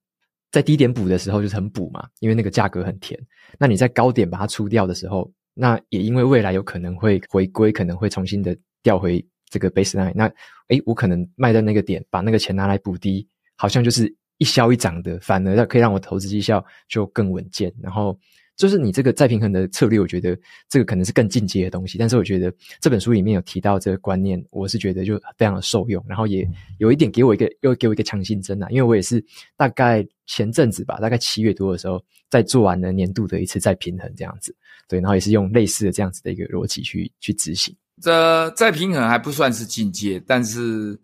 [0.51, 3.19] 在低点补的时候就是很补嘛，因为那个价格很甜。
[3.59, 10.13] 那你在高点把它出掉的时候，那也因为未来有可能会回归，可能会重新的调回这个 baseline。
[10.15, 10.25] 那
[10.69, 18.17] 诶，我可能卖在那个点，把那个钱拿来补低，好像就是一消一长的，反而可以让我投资绩效就更稳健，然后。
[18.57, 21.97] 就是你这个再平衡的策略，我觉得这个可能是更进阶的东西。
[21.97, 26.03] 但是我觉得这本书里面有提到这个观念，我是觉得就非常的受用。
[26.09, 26.45] 然后也
[26.79, 29.23] 有一点给我一个又给我一个强心针啊，因为我也是
[29.55, 34.53] 大概前阵子吧，大概七月多的时候，在做完了年度的一次再平衡这样子。
[34.89, 37.75] 对，然后也是用类似的这样子的一个逻辑去去执行。
[38.01, 40.99] 这再平衡还不算是进阶，但是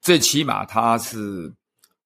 [0.00, 1.52] 最起码它是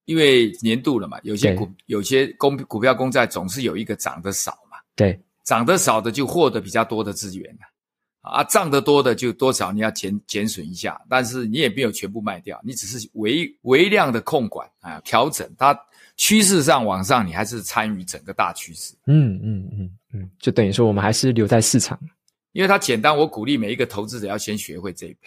[0.04, 7.59] 因为年度了嘛，有些股有些公股票公债总是有一个涨得少嘛，对，涨得少的就获得比较多的资源
[8.22, 15.79] 啊，涨得多的就多少你要减减损一下，但是你也没有全部卖掉，你只是微微量的控管啊，调整它
[16.16, 18.94] 趋势上往上，你还是参与整个大趋势。
[19.07, 21.98] 嗯嗯嗯嗯，就等于说我们还是留在市场，
[22.53, 25.20] 因为它简单，我鼓励每一个投资者要先学会这一步。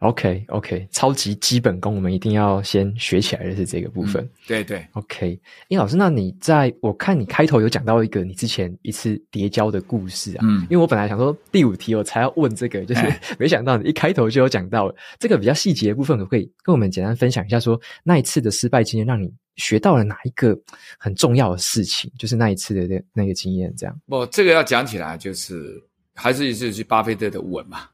[0.00, 4.24] OK OK，超级基本功，我们一定要先学起来的是这个部分。
[4.24, 5.38] 嗯、对对，OK。
[5.68, 10.40] 诶，老师，那你在我看你开头有讲到一个你之前一次跌跤的故事啊。
[10.42, 10.62] 嗯。
[10.70, 13.02] 因为我本来想说第五题我才要问这个，就是
[13.38, 20.58] 没想到你一开头就有讲到了这个比较细节的部分，可不可以跟我们简单分享一下说，说那一次的失败经验让你学到了哪一个
[20.98, 22.10] 很重要的事情？
[22.18, 23.94] 就是那一次的那那个经验，这样。
[24.06, 25.78] 不，这个要讲起来，就是
[26.14, 27.86] 还是就是巴菲特的稳嘛。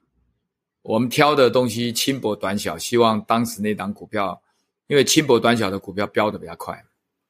[0.87, 4.41] 我们挑的东西轻薄短小，希望当时那档股票，
[4.87, 6.81] 因为轻薄短小的股票飙的比较快，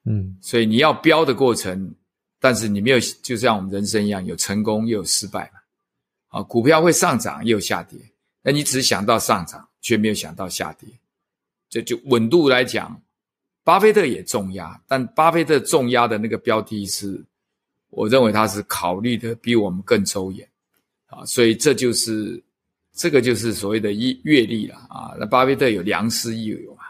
[0.04, 1.94] 嗯，所以你要飙的过程，
[2.38, 5.60] 但是你没有，就像我们人生一样，有成功又有失败嘛。
[6.28, 7.98] 啊，股票会上涨又有下跌，
[8.42, 10.86] 那你只想到上涨，却没有想到下跌，
[11.70, 13.00] 这就稳度来讲，
[13.64, 17.24] 巴菲特也重压，但巴菲特重压的那个标的是，
[17.88, 20.46] 我认为他是考虑的比我们更周延，
[21.06, 22.44] 啊，所以这就是。
[22.96, 25.14] 这个就是所谓的阅阅历了啊！
[25.20, 26.88] 那巴菲特有良师益友啊，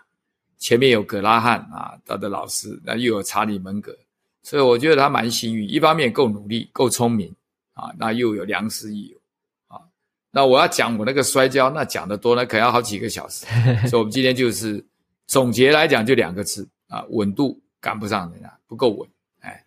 [0.56, 3.92] 前面有葛拉汉啊，他的老师，那又有查理蒙格，
[4.40, 7.34] 所以我觉得他蛮幸运，一方面够努力、够聪明
[7.74, 9.18] 啊，那又有良师益友
[9.66, 9.82] 啊。
[10.30, 13.44] 那我要讲我那个摔跤，那讲的多，那可能要好几个小时。
[13.90, 14.82] 所以我们今天就是
[15.26, 19.08] 总结来讲，就两个字啊：稳度赶不上人家，不够稳。
[19.40, 19.60] 哎，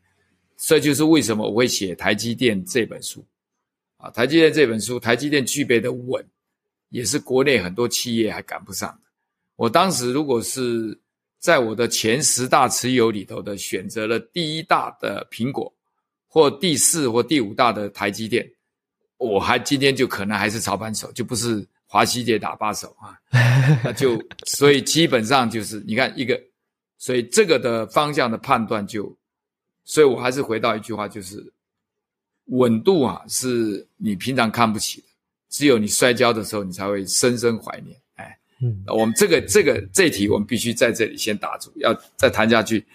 [0.55, 3.21] 这就是为什么我会写台积电这本书。
[3.99, 6.25] 啊，台积电这本书，台积电具备的稳，
[6.87, 9.09] 也是国内很多企业还赶不上的。
[9.57, 10.97] 我当时如果是
[11.37, 15.73] 在我的前十大持有里头的选择了第一大的苹果，
[16.29, 18.49] 或第四或第五大的台积电，
[19.17, 23.19] 我还今天就可能还是操盘手，就不是华西街打把手啊。
[23.83, 26.41] 那就所以基本上就是你看一个，
[26.97, 29.13] 所以这个的方向的判断就，
[29.83, 31.51] 所以我还是回到一句话就是。
[32.49, 35.07] 稳度啊，是你平常看不起的，
[35.49, 37.95] 只有你摔跤的时候，你才会深深怀念。
[38.15, 42.85] 哎，嗯，我们这个这个这一题，我们必须在这里先打住，要再谈下去，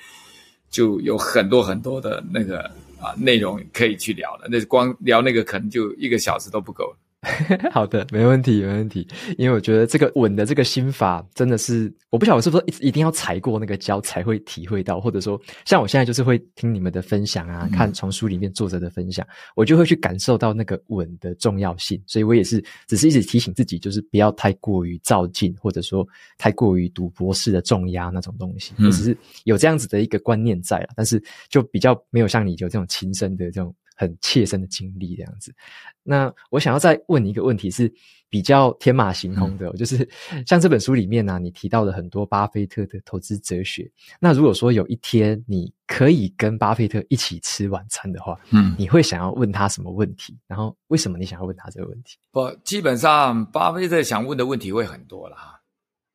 [0.71, 2.63] 就有很多很多的那个
[3.01, 4.49] 啊内容可以去聊了。
[4.49, 6.97] 那光聊那个，可能就一个小时都不够了。
[7.73, 9.07] 好的，没问题，没问题。
[9.39, 22.01] 因为我觉得这个稳的这个心法真的是，我不晓得我是不是一一定要踩过那个胶才会体会到，或者说像我现在就是会听你们的分享啊，看从书里面作者的分享，我就会去感受到那个稳的重要性。
[22.07, 26.07] 所以我也是只是一直提醒自己，就是不要太过于照进，或者说
[26.39, 28.75] 太过于赌博式的重压那种东西。
[28.79, 33.75] 我只是有这样子的一个观念在了，但是就比较没有像你有这种亲身的这种。
[33.95, 35.55] 很切身的经历这样子，
[36.03, 37.93] 那我想要再问你一个问题，是
[38.29, 40.09] 比较天马行空的，嗯、就是
[40.47, 43.89] 像这本书里面呢、啊，你提到了很多巴菲特的投资哲学。
[44.19, 50.37] 那如果说有一天你可以跟巴菲特一起吃晚餐的话，嗯，你会想要问他什么问题？
[50.49, 52.19] 然后为什么你想要问他这个问题？
[52.33, 55.61] 不，基本上巴菲特想问的问题会很多了哈。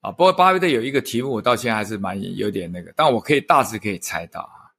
[0.02, 4.76] 啊，不过巴菲特有一个题目，我到现在还是蛮有点那个，但我可以大致可以猜到啊，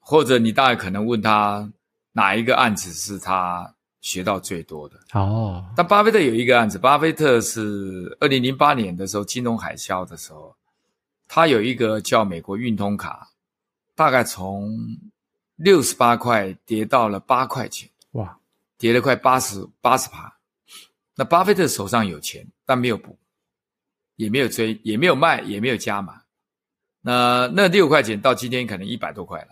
[0.00, 1.72] 或者你大概可能问他。
[2.12, 4.96] 哪一个案子是他学到最多的？
[5.12, 10.54] 哦，但巴菲特有一个案子，巴菲特是二零零八年的时候金融海啸的时候，
[11.28, 13.30] 他有一个叫美国运通卡，
[13.94, 14.70] 大概从
[15.56, 18.38] 六十八块跌到了八块钱，哇，
[18.76, 20.36] 跌了快八十八十趴。
[21.14, 23.16] 那巴菲特手上有钱，但没有补，
[24.16, 26.22] 也没有追，也没有卖，也没有加码。
[27.00, 29.48] 那那六块钱到今天可能一百多块了，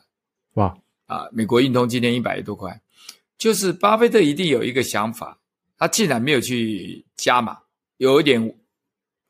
[0.54, 0.76] 哇。
[1.10, 2.80] 啊，美国运通今天一百多块，
[3.36, 5.36] 就是巴菲特一定有一个想法，
[5.76, 7.58] 他竟然没有去加码，
[7.96, 8.40] 有一点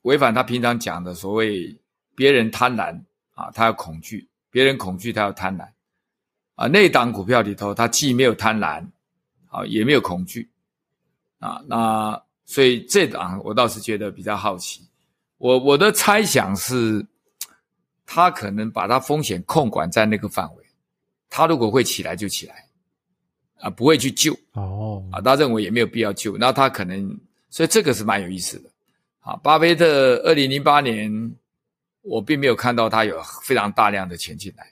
[0.03, 1.75] 违反他平常讲的所谓
[2.15, 2.95] 别人贪婪
[3.33, 4.19] 啊，他要恐惧；
[4.51, 5.67] 别人恐惧，他要贪婪
[6.55, 6.67] 啊。
[6.67, 8.87] 那档股票里头，他既没有贪婪
[9.49, 10.51] 啊，也没有恐惧
[11.39, 11.65] 啊。
[11.67, 14.87] 那所以这档我倒是觉得比较好奇。
[15.39, 17.07] 我我的猜想是，
[18.05, 20.60] 他可能把他风险控管在那个范围。
[21.31, 22.67] 他如果会起来就起来，
[23.61, 24.37] 啊，不会去救。
[24.53, 28.69] 哦，啊，他认为也没有必要救，那他可能，所以这个是蛮有意思的，
[29.21, 31.33] 啊，巴菲特二零零八年，
[32.03, 34.67] 我并没有看到他有非常大量的钱进来，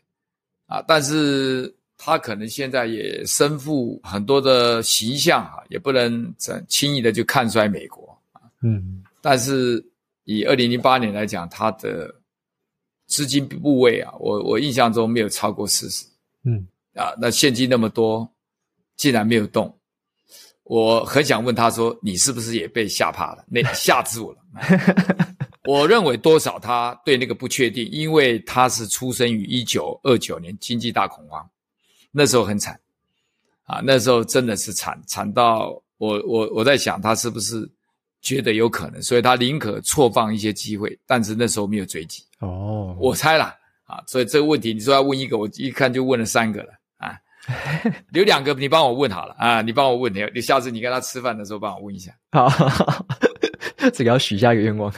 [0.66, 6.34] 啊，但是他可能现在也身负很多的形象啊，也不能
[6.66, 9.84] 轻易的就看衰美国啊，嗯，但是
[10.24, 12.12] 以二零零八年来讲，他的
[13.06, 16.04] 资金部位啊，我我印象中没有超过四十。
[16.44, 18.30] 嗯，啊，那现金那么多，
[18.96, 19.78] 竟然没有动，
[20.64, 23.44] 我很想问他说：“你是不是也被吓怕了？
[23.48, 24.38] 那吓住了？”
[25.64, 31.46] 我认为多少他对那个不确定，因为他是出生于一九二九年经济大恐慌，
[32.10, 32.80] 那时候很惨
[33.64, 37.70] 啊，那时候真的是惨惨到我我我在想他是不是
[38.22, 42.24] 觉得有可能，所以他宁可错放一些机会，但是那时候没有追击。
[42.38, 43.54] 哦，我猜啦
[43.88, 46.68] 啊，所以这个问题你说要问一个，我一看就问了三个了
[46.98, 47.18] 啊，
[48.10, 52.12] 留两个你帮我问好了啊，你帮我问你，你下次你跟他吃饭的时候帮我问一下。
[52.30, 52.48] 好，
[53.92, 54.92] 这个要许下一个愿望。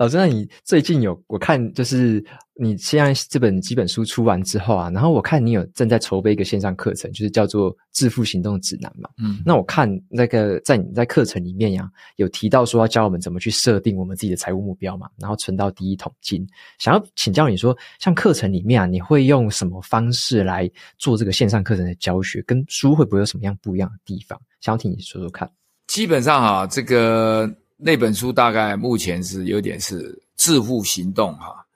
[0.00, 2.24] 老师，那你最近有我看，就是
[2.54, 9.10] 你现在这本几本书出完之后啊，然后我看你有正在筹备一个线上课程，就是叫做《致富行动指南》嘛。
[9.22, 11.86] 嗯，那我看那个在你在课程里面呀，
[12.16, 16.48] 有提到说要教我们怎么去设定我们自己的财务目标嘛，然后存到第一桶金。
[16.78, 22.40] 想要请教你说，像课程里面啊，你会用什么方式来做这个线上课程的教学？
[22.46, 24.40] 跟书会不会有什么样不一样的地方？
[24.62, 25.46] 想要听你说说看。
[25.88, 27.54] 基本上啊，这个。
[27.82, 31.66] 那本书大概目前是有点是致富行动哈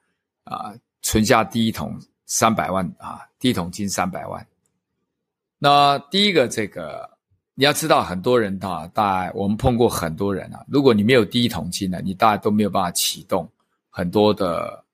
[0.45, 4.47] 啊，存下第一桶三百万啊，第一桶金三百万。
[5.59, 7.09] 那第一个这个
[7.55, 13.51] 你要知道，很多人哈，大我们碰过很多人啊，如果你没有第一桶金呢，你大概都没有办法启动
[13.89, 14.85] 很多的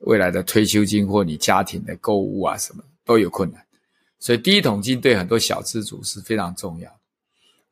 [0.00, 3.62] 未来的退休金或你家庭的购物啊什么都有困难，
[4.18, 6.99] 所以第一桶金对很多小资族是非常重要。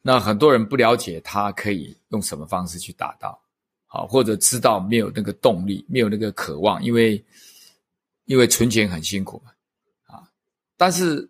[0.09, 3.39] 那很多人不了解他可以用什么方式去达到，
[3.87, 7.23] 好，或者知道没有那个动力，没有那个渴望，因为
[8.25, 9.53] 因为存钱很辛苦嘛，
[10.07, 10.25] 啊，
[10.79, 11.29] 但是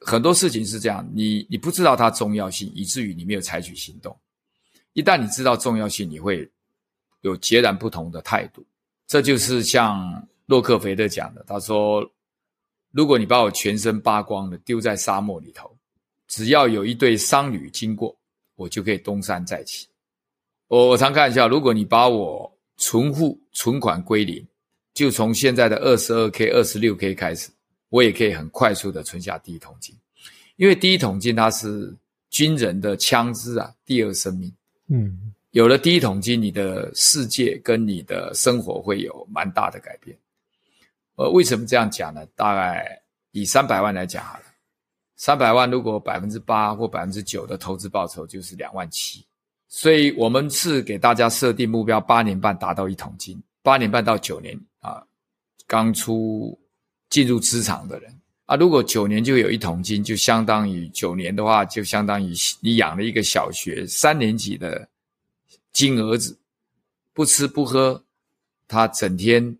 [0.00, 4.18] 很多事情是这样，你你不知道它重要性，以至于你没有采取行动。
[4.94, 6.50] 一旦你知道重要性，你会
[7.20, 8.64] 有截然不同的态度。
[9.06, 12.10] 这就是像洛克菲勒讲的，他说
[12.92, 15.70] ：“如果你把我全身扒光了丢在沙漠里头。”
[16.30, 18.16] 只要有一对商旅经过，
[18.54, 19.88] 我就可以东山再起。
[20.68, 24.46] 我我常开玩笑，如果你把我存户存款归零，
[24.94, 27.50] 就从现在的二十二 K、二十六 K 开始，
[27.88, 29.92] 我也可以很快速的存下第一桶金。
[30.54, 31.92] 因为第一桶金它是
[32.28, 34.54] 军人的枪支啊，第二生命。
[34.86, 40.16] 嗯，有了第一桶金，你的世界跟你的生活会有蛮大的改变。
[41.16, 42.24] 呃，为什么这样讲呢？
[42.36, 43.02] 大概
[43.32, 44.44] 以三百万来讲好了。
[45.20, 49.22] 三百万，如果百分之八或百分之九的投资报酬就是两万七，
[49.68, 55.04] 所以我们是给大家设定目标，八年半达到一桶金，八年半到九年啊，
[55.66, 56.58] 刚出
[57.10, 58.10] 进入职场的人
[58.46, 64.88] 啊，如果九年就有一桶金，就相当于九年的话，就相当于你养了一个小学三年级的
[65.70, 66.34] 金儿子，
[67.12, 68.02] 不吃不喝，
[68.66, 69.54] 他整天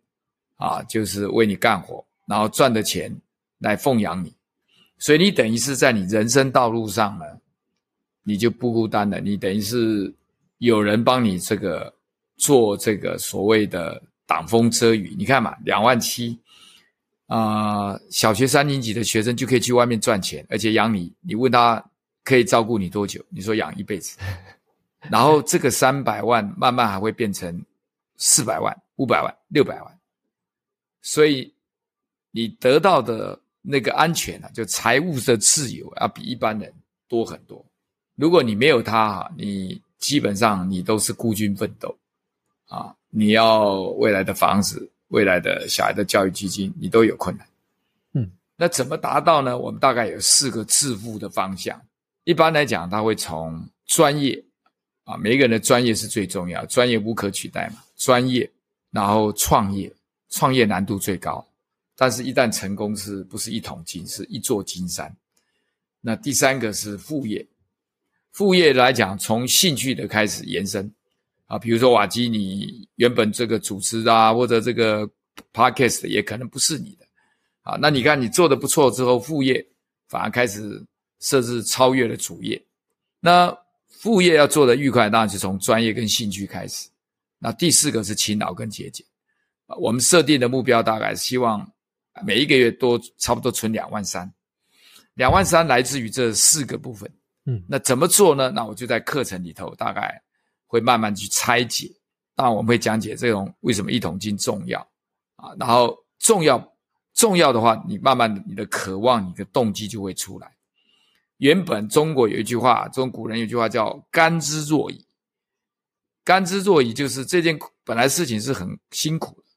[0.57, 3.15] 啊就是为你干活，然后赚的钱
[3.59, 4.33] 来奉养你。
[5.03, 7.25] 所以你等于是在你人生道路上呢，
[8.23, 9.19] 你就不孤单了。
[9.19, 10.15] 你等于是
[10.59, 11.91] 有人帮你这个
[12.37, 15.15] 做这个所谓的挡风遮雨。
[15.17, 16.39] 你看嘛，两万七
[17.29, 21.11] 啊，小学三年级的学生就可以去外面赚钱，而且养你。
[21.23, 21.83] 你问他
[22.23, 23.25] 可以照顾你多久？
[23.31, 24.19] 你说养一辈子。
[25.11, 27.59] 然后这个三百万慢慢还会变成
[28.19, 29.99] 四百万、五百万、六百万。
[31.01, 31.51] 所以
[32.33, 33.41] 你得到的。
[33.71, 36.73] 那个安全啊，就财务的自由要比一般人
[37.09, 37.65] 多很多。
[38.17, 41.97] 如果你没有它哈，你基本上你都是孤军奋斗
[42.69, 42.95] 啊！
[43.09, 47.47] 你要未来的房子、未来的小孩的教育基金，你都有困难。
[48.13, 49.57] 嗯，那怎么达到呢？
[49.57, 51.81] 我们大概有四个致富的方向。
[52.25, 54.43] 一般来讲，他会从专业
[55.05, 57.83] 啊，每一个人的专业是最重要，专业无可取代嘛。
[57.97, 58.49] 专业，
[58.91, 59.91] 然后创业，
[60.29, 61.45] 创业难度最高。
[62.01, 65.15] 但是，一旦成功，是不是一桶金，是一座金山？
[66.01, 67.47] 那第三个是副业，
[68.33, 70.91] 副业来讲，从兴趣的开始延伸
[71.45, 75.07] 啊，比如说瓦基，你原本这个主持啊，或者这个
[75.53, 77.05] podcast 也可能不是你的
[77.61, 77.77] 啊。
[77.79, 79.63] 那你看你做的不错之后，副业
[80.09, 80.83] 反而开始
[81.19, 82.59] 设置超越了主业。
[83.21, 83.55] 那
[83.89, 86.89] 副业要做的愉快，当然是从专业跟兴趣开始。
[87.39, 89.05] 那第四个是勤劳跟节俭
[89.67, 91.71] 啊，我们设定的目标大概希望。
[92.25, 94.33] 每一个月多差不多存两万三，
[95.15, 97.11] 两万三来自于这四个部分。
[97.47, 98.51] 嗯，那怎么做呢？
[98.51, 100.23] 那我就在课程里头大概
[100.67, 101.91] 会慢慢去拆解。
[102.35, 104.81] 当然我们会讲解这种为什么一桶金重要
[105.37, 106.77] 啊，然后重要
[107.15, 110.51] 重要的话，你慢慢的你的渴望、你的动机就会出来。
[111.39, 115.03] 原本中国有一句话，中国古人有一句话叫“甘之若饴”，
[116.25, 119.49] 甘之若饴，就是这件本来事情是很辛苦的，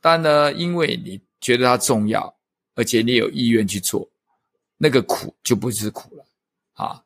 [0.00, 2.34] 但呢，因为你觉得它重要，
[2.74, 4.08] 而且你有意愿去做，
[4.76, 6.24] 那个苦就不是苦了
[6.72, 7.00] 啊。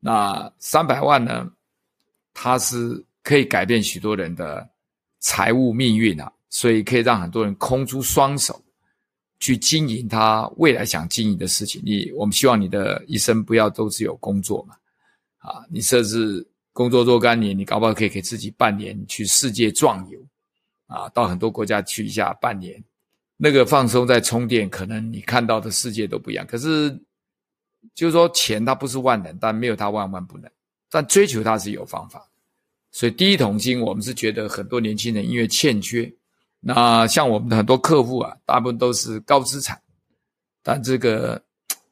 [0.00, 1.50] 那三百万呢，
[2.34, 4.68] 它是可以改变许多人的
[5.20, 8.62] 财务命运啊，所以可以让很多人空出双手
[9.40, 11.80] 去经营他未来想经营的事情。
[11.82, 14.76] 你我们希望你的一生不要都只有工作嘛，
[15.38, 16.46] 啊，你设置。
[16.76, 20.20] 工作若干年，你搞不好可以给自己半年去世界壮游，
[20.86, 22.84] 啊，到很多国家去一下半年，
[23.36, 26.46] 那个放松再充电，可能你看到的世界都不一样。
[26.46, 26.90] 可是，
[27.94, 30.50] 就是说钱它不是万能，但没有它万万不能。
[30.90, 32.26] 但追求它是有方法，
[32.92, 36.10] 所以第一桶金，我们是觉得很多年轻人因为欠缺，
[36.60, 39.80] 那像我们的很多客户啊，大部分都是高资产，
[40.62, 41.42] 但这个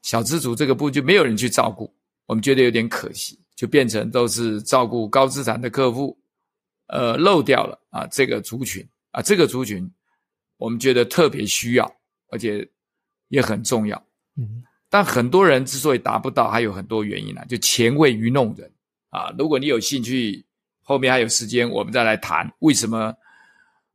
[0.01, 1.93] 小资族这个部就没有人去照顾，
[2.25, 3.39] 我们觉得有点可惜。
[3.55, 6.17] 就变成都是照顾高资产的客户，
[6.87, 9.89] 呃，漏掉了啊这个族群啊这个族群，
[10.57, 11.95] 我们觉得特别需要，
[12.29, 12.67] 而且
[13.27, 14.01] 也很重要。
[14.37, 18.71] 嗯，但很多人之所以达不到，还有很多原因啊，就钱会愚弄人
[19.09, 19.33] 啊。
[19.37, 20.45] 如果你有兴趣，
[20.81, 23.13] 后面还有时间，我们再来谈为什么。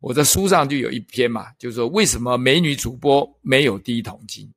[0.01, 4.51] 我在书上就有一篇嘛，就是说为什么美女主播没有第一桶金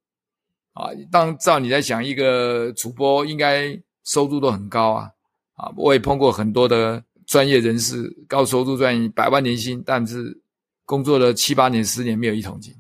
[0.73, 0.87] 啊？
[1.11, 3.79] 当照你在想，一个主播应该。
[4.05, 5.09] 收入都很高啊，
[5.55, 10.37] 啊，我也碰过很多的专业人士，高收入赚百万年薪，但是
[10.85, 12.73] 工作了七八年、十年没有一桶金，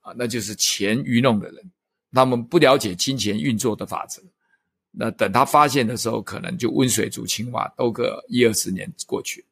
[0.00, 1.70] 啊，那就是钱愚弄的人，
[2.12, 4.22] 他们不了解金钱运作的法则，
[4.90, 9.44] 那等他发现的时候，可能就温水煮青蛙，都个一二十年过去。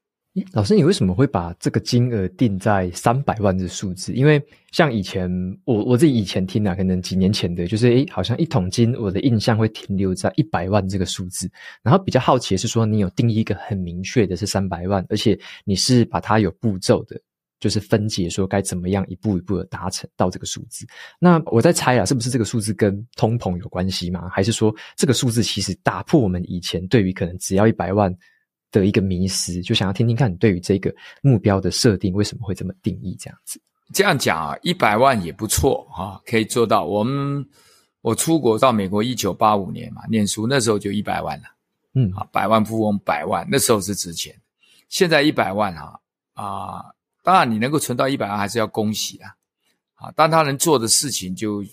[0.52, 4.12] 老师，你为什么会把这个金额定在三百万的数字？
[4.12, 4.42] 因为
[4.72, 5.30] 像以前
[5.64, 11.48] 我我自己以前听啊，可能几年前的，就是诶，好像一桶金，我的印象会停留在一百万这个数字。
[11.84, 17.20] 然后比较好奇是说，你有定义一个很明确的是三百万，而且你是把它有步骤的，
[17.64, 20.86] 就是分解说该怎么样一步一步的达成到这个数字。
[21.18, 24.28] 那我在猜啊，是不是这个数字跟通膨有关系吗？
[24.30, 28.14] 还是说这个数字其实打破我们以前对于可能只要一百万
[28.70, 33.58] 的一个迷失，就想要听听看你对于这个目标的设定为什么会这么定义这样子？
[33.94, 36.84] 这样讲啊，一百万也不错哈，可以做到。
[36.84, 37.42] 我们
[38.02, 41.44] 我出国到美国一九八五年嘛，念书那时候就一百万了，
[41.94, 44.38] 嗯，啊，百万富翁百万那时候是值钱。
[44.90, 45.98] 现在一百万啊
[46.34, 46.84] 啊，
[47.24, 49.34] 当然你能够存到一百万还是要恭喜啊，
[49.94, 51.64] 啊，但他能做的事情就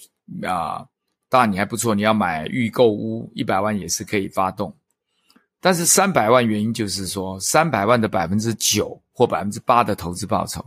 [0.43, 0.87] 啊，
[1.27, 4.73] 当然你还不错，你要买预购屋，一百万也是可以发动。
[5.59, 10.65] 但是三百万原因就是说，三百万的百分之九或百分之八的投资报酬，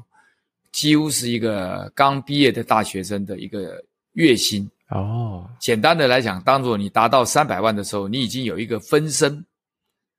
[0.71, 3.83] 几乎是一个刚毕业的大学生的一个
[4.13, 5.51] 月薪哦。
[5.59, 9.45] 简单的来讲，当做你达到三百万的时候，你已经有一个分身，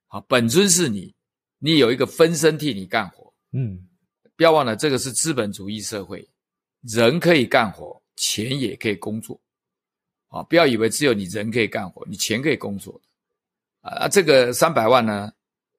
[0.08, 1.14] 好，本尊是你，
[1.58, 3.32] 你有一个分身替你干活。
[3.52, 3.85] 嗯，
[4.36, 6.26] 不要忘了，这个是资本主义社会，
[6.82, 9.40] 人可以干活，钱也可以工作。
[10.28, 13.00] 啊，不要以为只有你人可以干活，你钱可以工作。
[13.80, 15.32] 啊，这个三百万呢，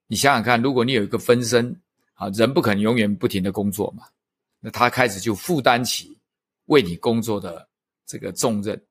[0.08, 1.80] 你想想看，如果你有一个分身，
[2.14, 4.06] 啊，人不可能永远不停的工作嘛，
[4.60, 6.18] 那他开始就负担起
[6.66, 7.68] 为你工作的
[8.06, 8.82] 这个重任。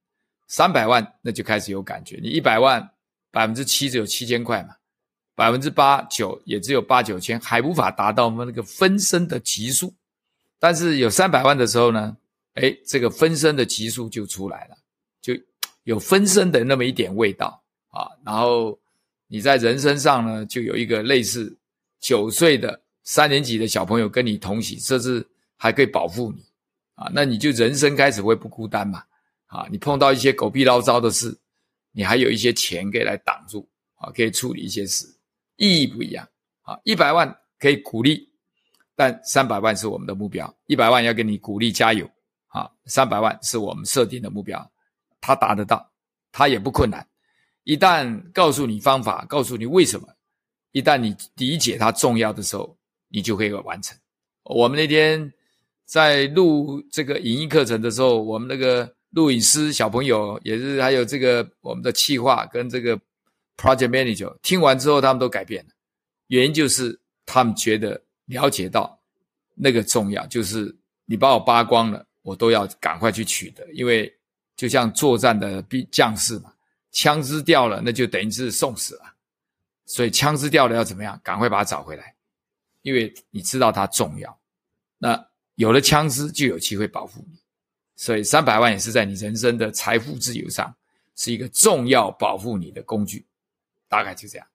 [0.47, 2.89] 三百万那就开始有感觉，你一百万
[3.33, 4.77] 百分之七只有七千块嘛，
[5.37, 9.95] 百分之八九也只有八九千，还无法达到我们那个分身的级数。
[10.59, 12.17] 但是有三百万的时候呢，
[12.55, 14.77] 诶，这个分身的级数就出来了，
[15.23, 15.33] 就
[15.85, 18.77] 有分身的那么一点味道啊，然后。
[19.29, 21.53] 你在人身上呢，就有一个类似
[21.99, 25.27] 九岁的三年级的小朋友跟你同行，甚至
[25.57, 26.45] 还可以保护你
[26.95, 29.03] 啊，那你就人生开始会不孤单嘛
[29.47, 31.37] 啊，你碰到一些狗屁倒灶的事，
[31.91, 35.13] 你还有一些钱可以来挡住啊，可以处理一些事，
[35.57, 36.29] 意义不一样
[36.63, 36.79] 啊。
[36.85, 38.29] 一百万可以鼓励，
[38.95, 42.09] 但三百万是我们的目标，一百万要给你鼓励加油
[42.49, 44.71] 啊，三百万是我们设定的目标，
[45.21, 45.91] 他达得到，
[46.33, 47.07] 他也不困难。
[47.65, 50.07] 一旦告诉你方法，告诉你为什么，
[50.71, 52.77] 一旦你理解它重要的时候，
[53.09, 53.99] 你就可以完成。
[54.45, 55.33] 我们那天
[55.85, 62.97] 在录这个影音课程的时候，我们那个录影师小朋友也是，还有这个我们的企划跟这个
[63.57, 65.71] project manager 听完之后，他们都改变了。
[66.29, 68.99] 原因就是他们觉得了解到
[69.55, 74.13] 那个重要，就是你把我扒光了，我都要赶快去取得，因为
[74.57, 76.53] 就像作战的兵将士嘛。
[76.93, 79.03] 枪支掉了，那就等于是送死了。
[79.85, 81.21] 所以枪支掉了要怎么样？
[81.23, 82.15] 赶快把它找回来，
[82.81, 84.39] 因为你知道它重要。
[84.97, 87.39] 那有了枪支，就有机会保护你。
[87.97, 90.75] 所以三百万也是在你人生的财富自由上
[91.17, 93.26] 是一个重要保护你的工具。
[93.89, 94.47] 大概就这样。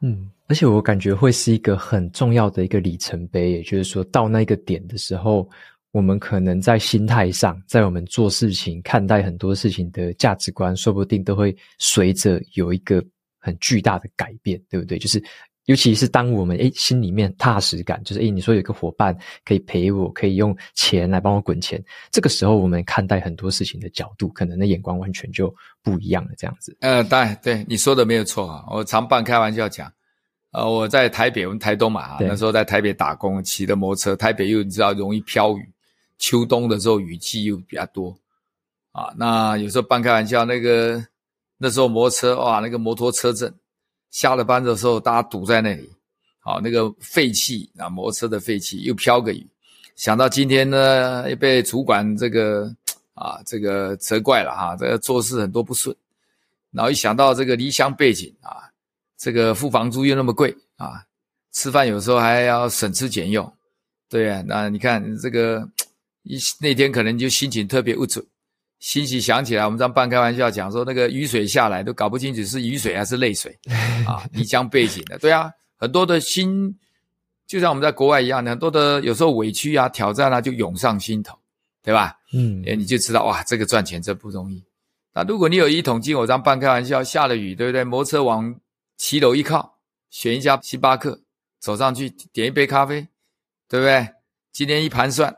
[0.00, 5.48] 嗯，而且我感觉会是一个很重要的一个里程碑，也就是说到那个点的时候，
[5.92, 13.04] 我们可能在心态上，在我们做事情、看待很多事情的价值观，说不定都会随着有一个
[13.38, 14.98] 很巨大的改变，对不对？
[14.98, 15.22] 就是。
[15.66, 26.32] 尤其是当我们诶心里面踏实感，就是诶你说有一个伙伴可以陪我，可以用钱来帮我滚钱，这个时候我们看待很多事情的角度，可能的眼光完全就不一样了。
[26.36, 28.64] 这样子，呃，当然对你说的没有错啊。
[28.70, 29.90] 我常半开玩笑讲，
[30.50, 35.66] 呃，我在台北，我们台东嘛，那时候在台北打工，骑的摩托车，台北又你知道容易飘雨，
[36.18, 38.14] 秋冬的时候雨季又比较多
[38.92, 39.14] 啊。
[39.16, 41.02] 那有时候半开玩笑，那个
[41.56, 43.54] 那时候摩托车哇，那个摩托车阵。
[44.14, 45.90] 下了班的时候，大家堵在那里，
[46.38, 49.44] 好，那个废气啊，摩托车的废气又飘个雨。
[49.96, 52.72] 想到今天呢，又被主管这个
[53.14, 55.94] 啊，这个责怪了哈，这个做事很多不顺。
[56.70, 58.70] 然后一想到这个离乡背景啊，
[59.18, 61.04] 这个付房租又那么贵啊，
[61.50, 63.52] 吃饭有时候还要省吃俭用，
[64.08, 65.68] 对啊，那你看这个
[66.22, 68.24] 一那天可能就心情特别不准。
[68.80, 73.58] 欣喜想起来，我们这样半开玩笑讲说，那个雨水下来都搞不清楚是雨水还是泪水
[74.06, 74.22] 啊！
[74.32, 76.76] 离乡背景的，对啊，很多的心
[77.46, 81.34] 就像我们在国外一样，很多的有时候委屈啊、挑战啊就涌上心头，
[81.82, 82.14] 对吧？
[82.34, 84.62] 嗯，诶你就知道哇，这个赚钱真不容易。
[85.14, 87.84] 那如果你有一桶金，我这样半开玩笑，下了雨，对不对？
[87.84, 88.54] 摩托车往
[88.98, 89.78] 骑楼一靠，
[90.10, 91.18] 选一家星巴克，
[91.58, 93.06] 走上去点一杯咖啡，
[93.66, 94.06] 对不对？
[94.52, 95.34] 今年一盘算，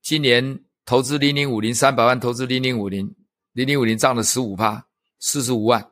[0.00, 0.60] 今年。
[0.86, 3.10] 投资零零五零三百万，投资零零五零
[3.54, 4.84] 零零五零涨了十五趴，
[5.18, 5.82] 四十五万，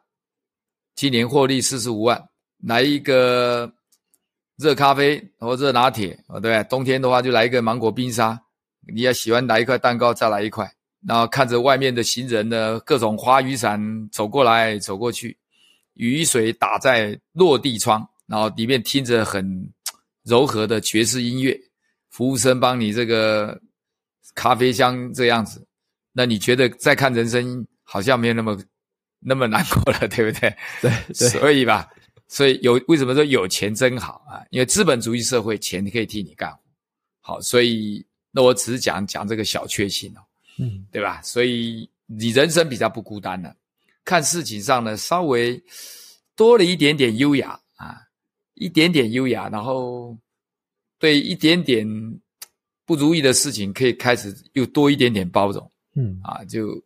[0.95, 2.22] 今年获利四十五万。
[2.62, 3.72] 来一个
[4.59, 8.38] 热咖啡或热拿铁，哦对，冬天的话就来一个芒果冰沙。
[8.93, 10.70] 你要喜欢来一块蛋糕，再来一块。
[11.07, 13.80] 然后看着外面的行人呢，各种花雨伞
[14.11, 15.36] 走过来走过去，
[15.95, 19.72] 雨水打在落地窗，然后里面听着很
[20.24, 21.59] 柔和的爵士音乐，
[22.11, 23.59] 服务生帮你这个。
[24.34, 25.66] 咖啡香这样子，
[26.12, 28.58] 那你觉得再看人生好像没有那么
[29.18, 30.56] 那么难过了，对不对？
[30.80, 31.88] 对，对，所以吧，
[32.28, 34.44] 所以有为什么说有钱真好啊？
[34.50, 36.58] 因为资本主义社会，钱可以替你干活。
[37.20, 40.20] 好，所以那我只是讲讲这个小确幸哦，
[40.58, 41.20] 嗯，对吧？
[41.22, 43.54] 所以你人生比较不孤单了，
[44.04, 45.62] 看事情上呢，稍微
[46.34, 47.96] 多了一点点优雅啊，
[48.54, 50.18] 一点点优雅，然后
[50.98, 51.86] 对一点点。
[52.84, 56.82] 不如意的事情可以开始又多一点点包容，嗯啊，就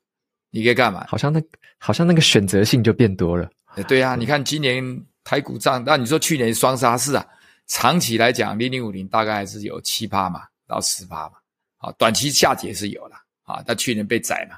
[0.50, 1.06] 你可以干嘛？
[1.08, 1.42] 好像那
[1.78, 3.50] 好像那个选择性就变多了。
[3.88, 7.26] 对啊，你看今年台股涨，那你说去年双杀是啊，
[7.66, 11.36] 长期来讲零零五零大概还是有七趴嘛到十趴嘛，
[11.78, 14.56] 啊，短期下跌是有了啊，但去年被宰嘛，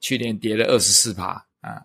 [0.00, 1.82] 去年跌了二十四趴啊，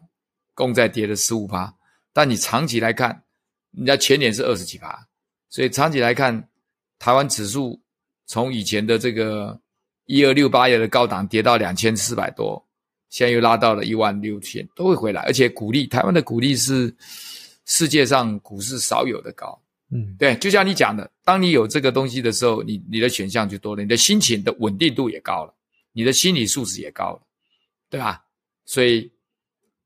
[0.54, 1.74] 共在跌了十五趴，
[2.12, 3.24] 但你长期来看，
[3.72, 5.08] 人家前年是二十几趴，
[5.50, 6.50] 所以长期来看，
[7.00, 7.82] 台湾指数。
[8.30, 9.60] 从以前的这个
[10.06, 12.64] 一二六八月的高档跌到两千四百多，
[13.10, 15.24] 现在又拉到了一万六千，都会回来。
[15.24, 16.96] 而且股利，台湾的股利是
[17.66, 19.60] 世界上股市少有的高。
[19.90, 25.54] 嗯，对，就像你讲的，当你有这个东西的时候，你你的选项就多了，你的心情的稳定度也高了，
[25.92, 27.22] 你的心理素质也高了，
[27.90, 28.24] 对吧？
[28.64, 29.12] 所以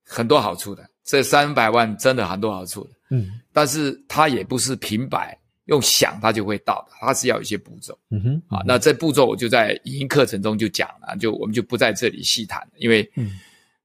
[0.04, 2.89] 很多好处的，这三百万真的很多好处的。
[3.12, 5.39] 嗯，但是它也不是平白。
[5.66, 7.97] 用想它就会到的，它是要有一些步骤。
[8.09, 13.09] 嗯哼，啊，那这步骤我就在语音课程中就讲了，就我们就不在这里细谈了，因为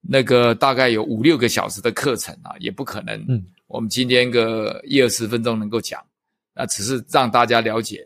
[0.01, 3.17] 那个大概有五六个小时的课程啊，也不可能。
[3.29, 6.05] 嗯，我们今天个一二十分钟能够讲，
[6.53, 8.05] 那只是让大家了解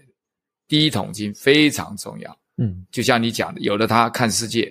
[0.68, 2.38] 第一桶金非常重要。
[2.58, 4.70] 嗯，就像你讲的，有了它看世界，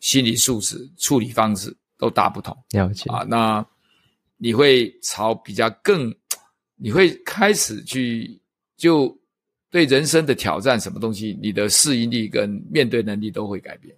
[0.00, 2.56] 心理素质、处理方式都大不同。
[2.70, 3.62] 了解啊，那
[4.38, 6.10] 你会朝比较更。
[6.78, 8.40] 你会开始去
[8.76, 9.14] 就
[9.70, 13.94] 对人生的挑战，什么东西，你的适应力跟面对能力都会改变。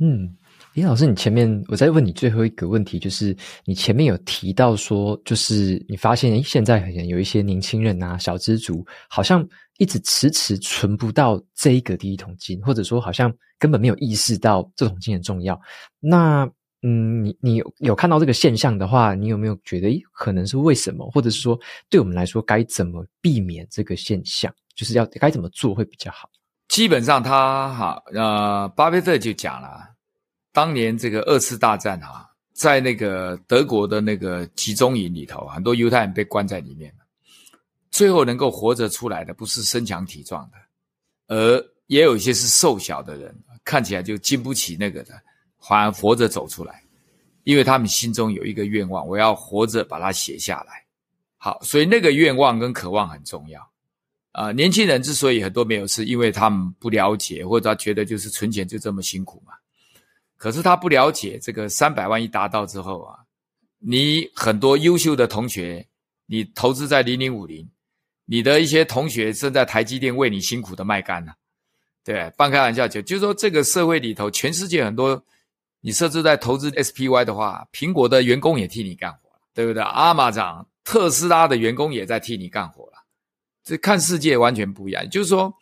[0.00, 0.36] 嗯，
[0.74, 9.46] 李老师，你前面我再问你最后一个问题，就是你前面有提到说，就是你发现，现在好像有一些年轻人啊，小资族，好像
[9.78, 15.58] 一直迟迟存不到这一个第一桶金，或者说好像根本没有意识到这桶金很重要。
[16.00, 16.50] 那
[16.86, 21.58] 嗯，你你有有看到这个现象的话，你有没有觉得，诶，可能是为什么，或者是说，
[21.88, 24.54] 对我们来说该怎么避免这个现象？
[24.74, 26.28] 就是要该怎么做会比较好？
[26.68, 29.80] 基本上他，他哈呃，巴菲特就讲了，
[30.52, 36.92] 当年这个二次大战哈，在那个德国的那个集中营里头，很多犹太人被关在里面，
[37.90, 45.14] 最后能够活着出来的，不是身强体壮的，而也有一些是瘦小的人，看起来就经不起那个的。
[45.66, 46.82] 反而活着走出来，
[47.44, 50.84] 因为他们心中有一个愿望，我要活着把它写下来。
[51.38, 53.70] 好，所以那个愿望跟渴望很重要
[54.32, 59.52] 啊、年轻人之所以很多没有，是因为他们不了解，或者他觉得就是存钱就这么辛苦嘛。
[60.36, 63.18] 可是他不了解这个三百万一达到之后啊，
[63.78, 65.86] 你很多优秀的同学，
[66.26, 67.70] 你投资在零零五零，
[68.24, 71.32] 你的一些同学正在台积电为你辛苦的卖干呢、
[72.02, 75.22] 对，半开玩笑就就是说这个社会里头，全世界很多
[75.84, 79.82] 你设置在投资 SPY 的话，苹果的员工也替你干活，对不对？
[79.82, 83.04] 阿玛长、特斯拉的员工也在替你干活了。
[83.62, 85.06] 这看世界完全不一样。
[85.10, 85.54] 就是说，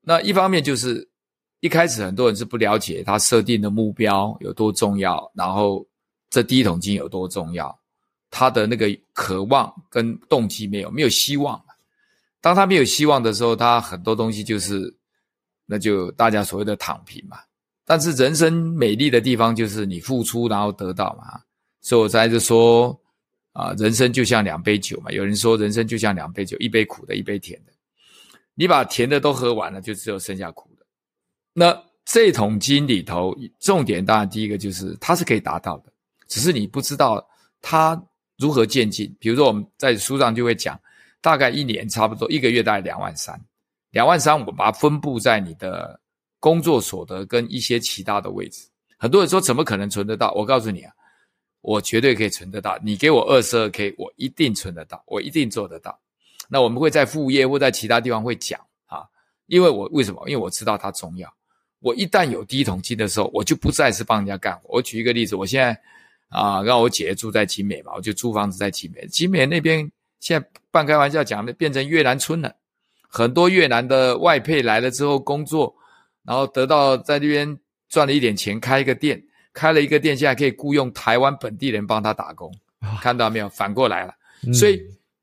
[0.00, 1.08] 那一方面就是。
[1.60, 5.82] 一开始很多人是不了解他设定的目标有多重要，然后
[6.28, 7.74] 这第一桶金有多重要，
[8.30, 11.58] 他的那个渴望跟动机没有，没有希望。
[12.42, 14.94] 当他没有希望的时候，他很多东西就是，
[15.64, 17.38] 那就大家所谓的躺平嘛。
[17.84, 21.40] 但是人生美丽的地方就是你付出然后得到嘛。
[21.80, 22.98] 所以我才是说
[23.52, 25.10] 啊，人生就像两杯酒嘛。
[25.10, 27.72] 有人说人生就像两杯酒，一杯苦的，一杯甜的。
[28.54, 30.86] 你把甜的都喝完了，就只有剩下苦的。
[31.52, 35.92] 那这桶金里头，重点当然第一个就是它是可以达到的，
[36.26, 37.26] 只是你不知道
[37.60, 38.00] 它
[38.38, 39.14] 如何渐进。
[39.18, 40.80] 比如说我们在书上就会讲，
[41.20, 43.38] 大概一年差不多一个月大概两万三，
[43.90, 46.00] 两万三我把它分布在你的
[46.44, 48.68] 工作所得跟一些其他的位置。
[48.98, 50.30] 很多人说怎么可能存得到？
[50.32, 50.92] 我告诉你啊，
[51.62, 52.78] 我绝对可以存得到。
[52.84, 55.98] 你给我二十二 K，我一定存得到，我一定做得到。
[56.46, 59.08] 那我们会在副业或在其他地方会讲啊，
[59.46, 60.22] 因为我为什么？
[60.28, 61.32] 因为我知道它重要。
[61.80, 64.68] 我一旦有第一桶金的时候，我就不再是帮人家干活。
[64.68, 65.80] 我举一个例子，我现在
[66.28, 69.06] 啊，让我姐姐住在集美嘛，我就租房子在集美。
[69.06, 69.90] 集美那边
[70.20, 72.54] 现在半开玩笑讲的，变成越南村了。
[73.08, 75.74] 很多越南的外配来了之后工作，
[76.24, 77.58] 然后得到在那边
[77.88, 79.22] 赚了一点钱，开一个店，
[79.52, 82.52] 开了一个店，现在可以雇佣台湾本地人帮他打工。
[83.00, 83.48] 看到没有？
[83.48, 84.14] 反过来了。
[84.52, 84.82] 所以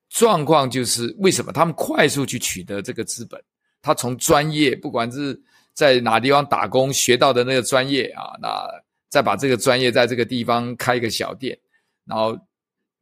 [0.09, 3.41] 状况就是为什么他们快速去取得这个资本？
[3.81, 5.39] 他从专业，不管是
[5.73, 8.67] 在哪地方打工学到的那个专业啊，那
[9.09, 11.57] 再把这个专业在这个地方开一个小店，
[12.05, 12.37] 然后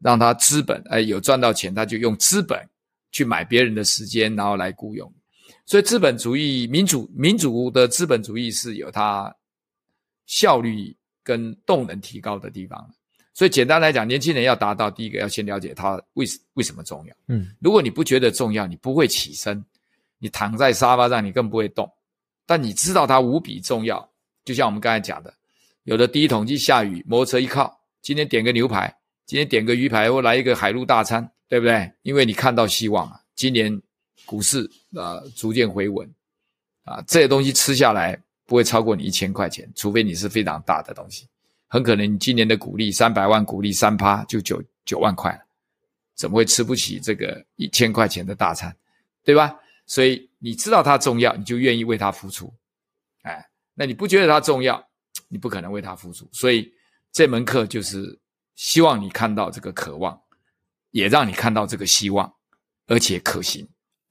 [0.02, 2.60] 让他资本哎有赚到钱，他就用资本
[3.12, 5.12] 去买别人的时间，然后来雇佣。
[5.66, 9.34] 所以资本主义民主民主的资本主义是有它
[10.26, 12.89] 效率跟动能提高的地方。
[13.34, 16.26] 所以简单来讲，年轻人要达到第一个，要先了解它为
[16.56, 17.16] 为什么重要。
[17.28, 19.64] 嗯，如果你不觉得重要，你不会起身，
[20.18, 21.89] 你躺在沙发上，你更不会动。
[22.45, 24.10] 但你知道它无比重要，
[24.43, 25.34] 就像我们刚才讲的，
[25.84, 28.93] 有的第一桶金下雨，摩托车一靠，今天点个牛排，
[29.26, 31.89] 今天点个鱼排，或来一个海陆大餐，对不对？
[32.02, 33.82] 因为你看到希望啊，今年
[34.26, 36.09] 股市啊、逐渐回稳，
[36.84, 41.28] 啊，这些东西吃下来不会超过你一千块钱，除非你是非常大的东西，
[41.67, 45.39] 很可能你今年的股利三百万股利三趴就九九万块了，
[46.15, 48.76] 怎么会吃不起这个一千块钱的大餐，
[49.24, 49.55] 对吧？
[49.86, 52.53] 所以你知道它重要，你就愿意为它付出，
[53.24, 53.43] 哎，
[53.74, 54.88] 那你不觉得它重要，
[55.28, 56.30] 你不可能为它付出。
[56.32, 56.72] 所以
[57.11, 58.20] 这门课就是
[58.55, 60.20] 希望你看到这个渴望，
[60.91, 62.32] 也让你看到这个希望，
[62.86, 63.67] 而且可行。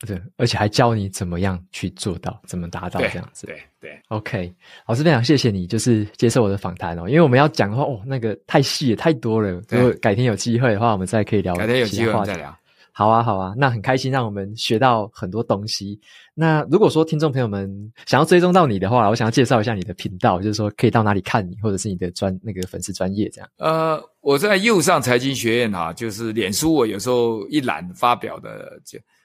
[0.07, 3.47] 对，而且还教你怎么样去做到，怎么达到这样子。
[3.49, 4.55] 对对，对，OK，
[4.87, 9.61] 老师非常谢谢你，就是接受我的访谈哦，因为我们要讲的话，哦，那个太细也太多了。
[9.69, 11.53] 如果改天有机会的话，我们再可以聊。
[11.57, 12.57] 改天有机会再聊。
[12.93, 16.01] 好啊，好啊，那很开心，让我们学到很多东西。
[16.33, 23.51] 那如果说听众朋友们想要追踪到你的话，我想要介绍一下你的频道，就是说可以到哪里看你，或者是你的专那个粉丝专业这样。
[23.57, 28.81] 呃，我在右上财经学院哈，就是脸书，我有时候一览发表的。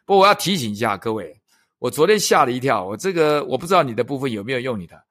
[0.05, 1.39] 不过我要提醒一下各位，
[1.79, 5.01] 我昨天吓了一跳，我这个我不知道你的部分有没有用你的。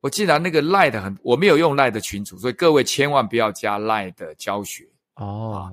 [0.00, 5.72] 我竟然那个 Line 的很，我没有用 Line 的群组，所以各位千万不要加 Line 的教学哦。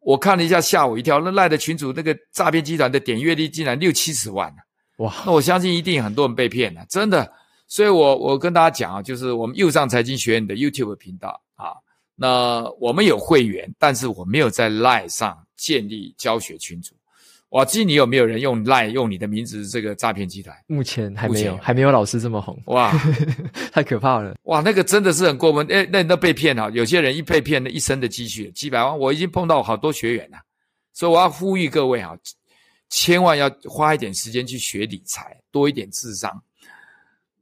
[0.00, 1.20] 我看了一下，吓我一跳。
[1.20, 4.54] 那赖的群主那个诈骗集团的点阅率竟然六七十万
[4.98, 5.12] 哇！
[5.26, 7.30] 那我相信一定很多人被骗了，真的。
[7.66, 11.72] 所以我我跟大家讲啊，就是我们右上财经学院的 YouTube 频道啊，
[12.14, 16.94] 那我们有会员，但是我没有在赖上建立教学群组。
[17.50, 20.54] 哇，至于你有没有人用 LINE 用你的名字这个诈骗集团？
[20.66, 22.60] 目前还没有，还没有老师这么红。
[22.66, 22.92] 哇，
[23.72, 24.36] 太可怕了！
[24.42, 25.66] 哇，那个真的是很过分。
[25.68, 26.70] 诶，那人都被骗了。
[26.72, 28.98] 有些人一被骗，那一生的积蓄几百万。
[28.98, 30.36] 我已经碰到好多学员了，
[30.92, 32.12] 所以我要呼吁各位啊，
[32.90, 36.42] 千万要花一点时间去学理财，多一点智商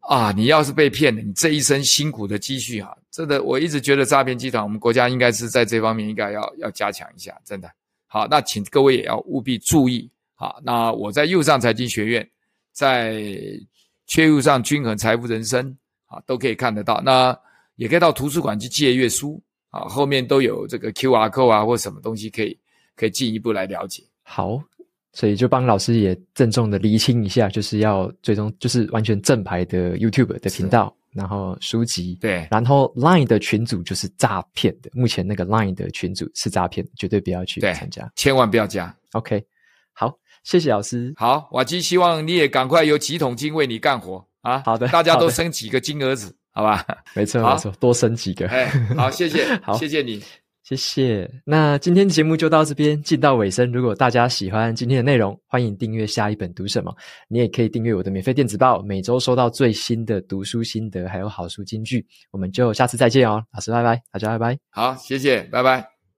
[0.01, 0.31] 啊！
[0.31, 7.69] 你要是被骗了，你这一生辛苦的积蓄啊，真的，我一直觉得诈骗集团，我们国家应该是在这方面应该要要加强一下，真的。
[8.07, 10.09] 好，那请各位也要务必注意。
[10.35, 12.29] 好，那我在右上财经学院，
[12.73, 13.23] 在
[14.07, 15.77] 缺右上均衡财富人生，
[16.07, 17.01] 啊，都可以看得到。
[17.03, 17.37] 那
[17.77, 22.59] 也可以到图书馆去借阅书，啊，后面都有这个 QR code 啊，或什么东西可以
[22.95, 24.03] 可以进一步来了解。
[24.23, 24.63] 好，
[25.13, 30.95] 所以就帮老师也郑重的厘清一下，就是要最终就是完全正牌的 YouTube 的频道。
[31.17, 34.91] 然后书籍对，然后 Line 的群组就是诈骗的。
[34.93, 38.95] 目前那个 Line 的群组是诈骗，绝对不要去参加，千万不要加。
[39.13, 39.43] OK，
[39.93, 41.13] 好，谢谢老师。
[41.17, 44.63] 好，瓦基希望你也赶快有几桶金为你干活啊！
[44.65, 46.87] 好的，大家都生几个金儿子，好吧？
[47.15, 48.47] 没错，没错，多生几个。
[48.49, 50.23] 哎，好，谢谢， 好，谢谢你。
[50.69, 51.31] 谢谢。
[51.45, 53.71] 那今天节目就到这边，进到尾声。
[53.71, 56.93] 如果大家喜欢今天的内容，欢迎订阅下一本读什么。
[57.29, 62.05] 你也可以订阅我的免费电子报，每周收到最新的读书心得，还有好书金句。
[62.33, 64.59] 我们就下次再见哦，老师，拜拜，大家拜拜。
[64.71, 65.96] 好，谢谢，拜拜。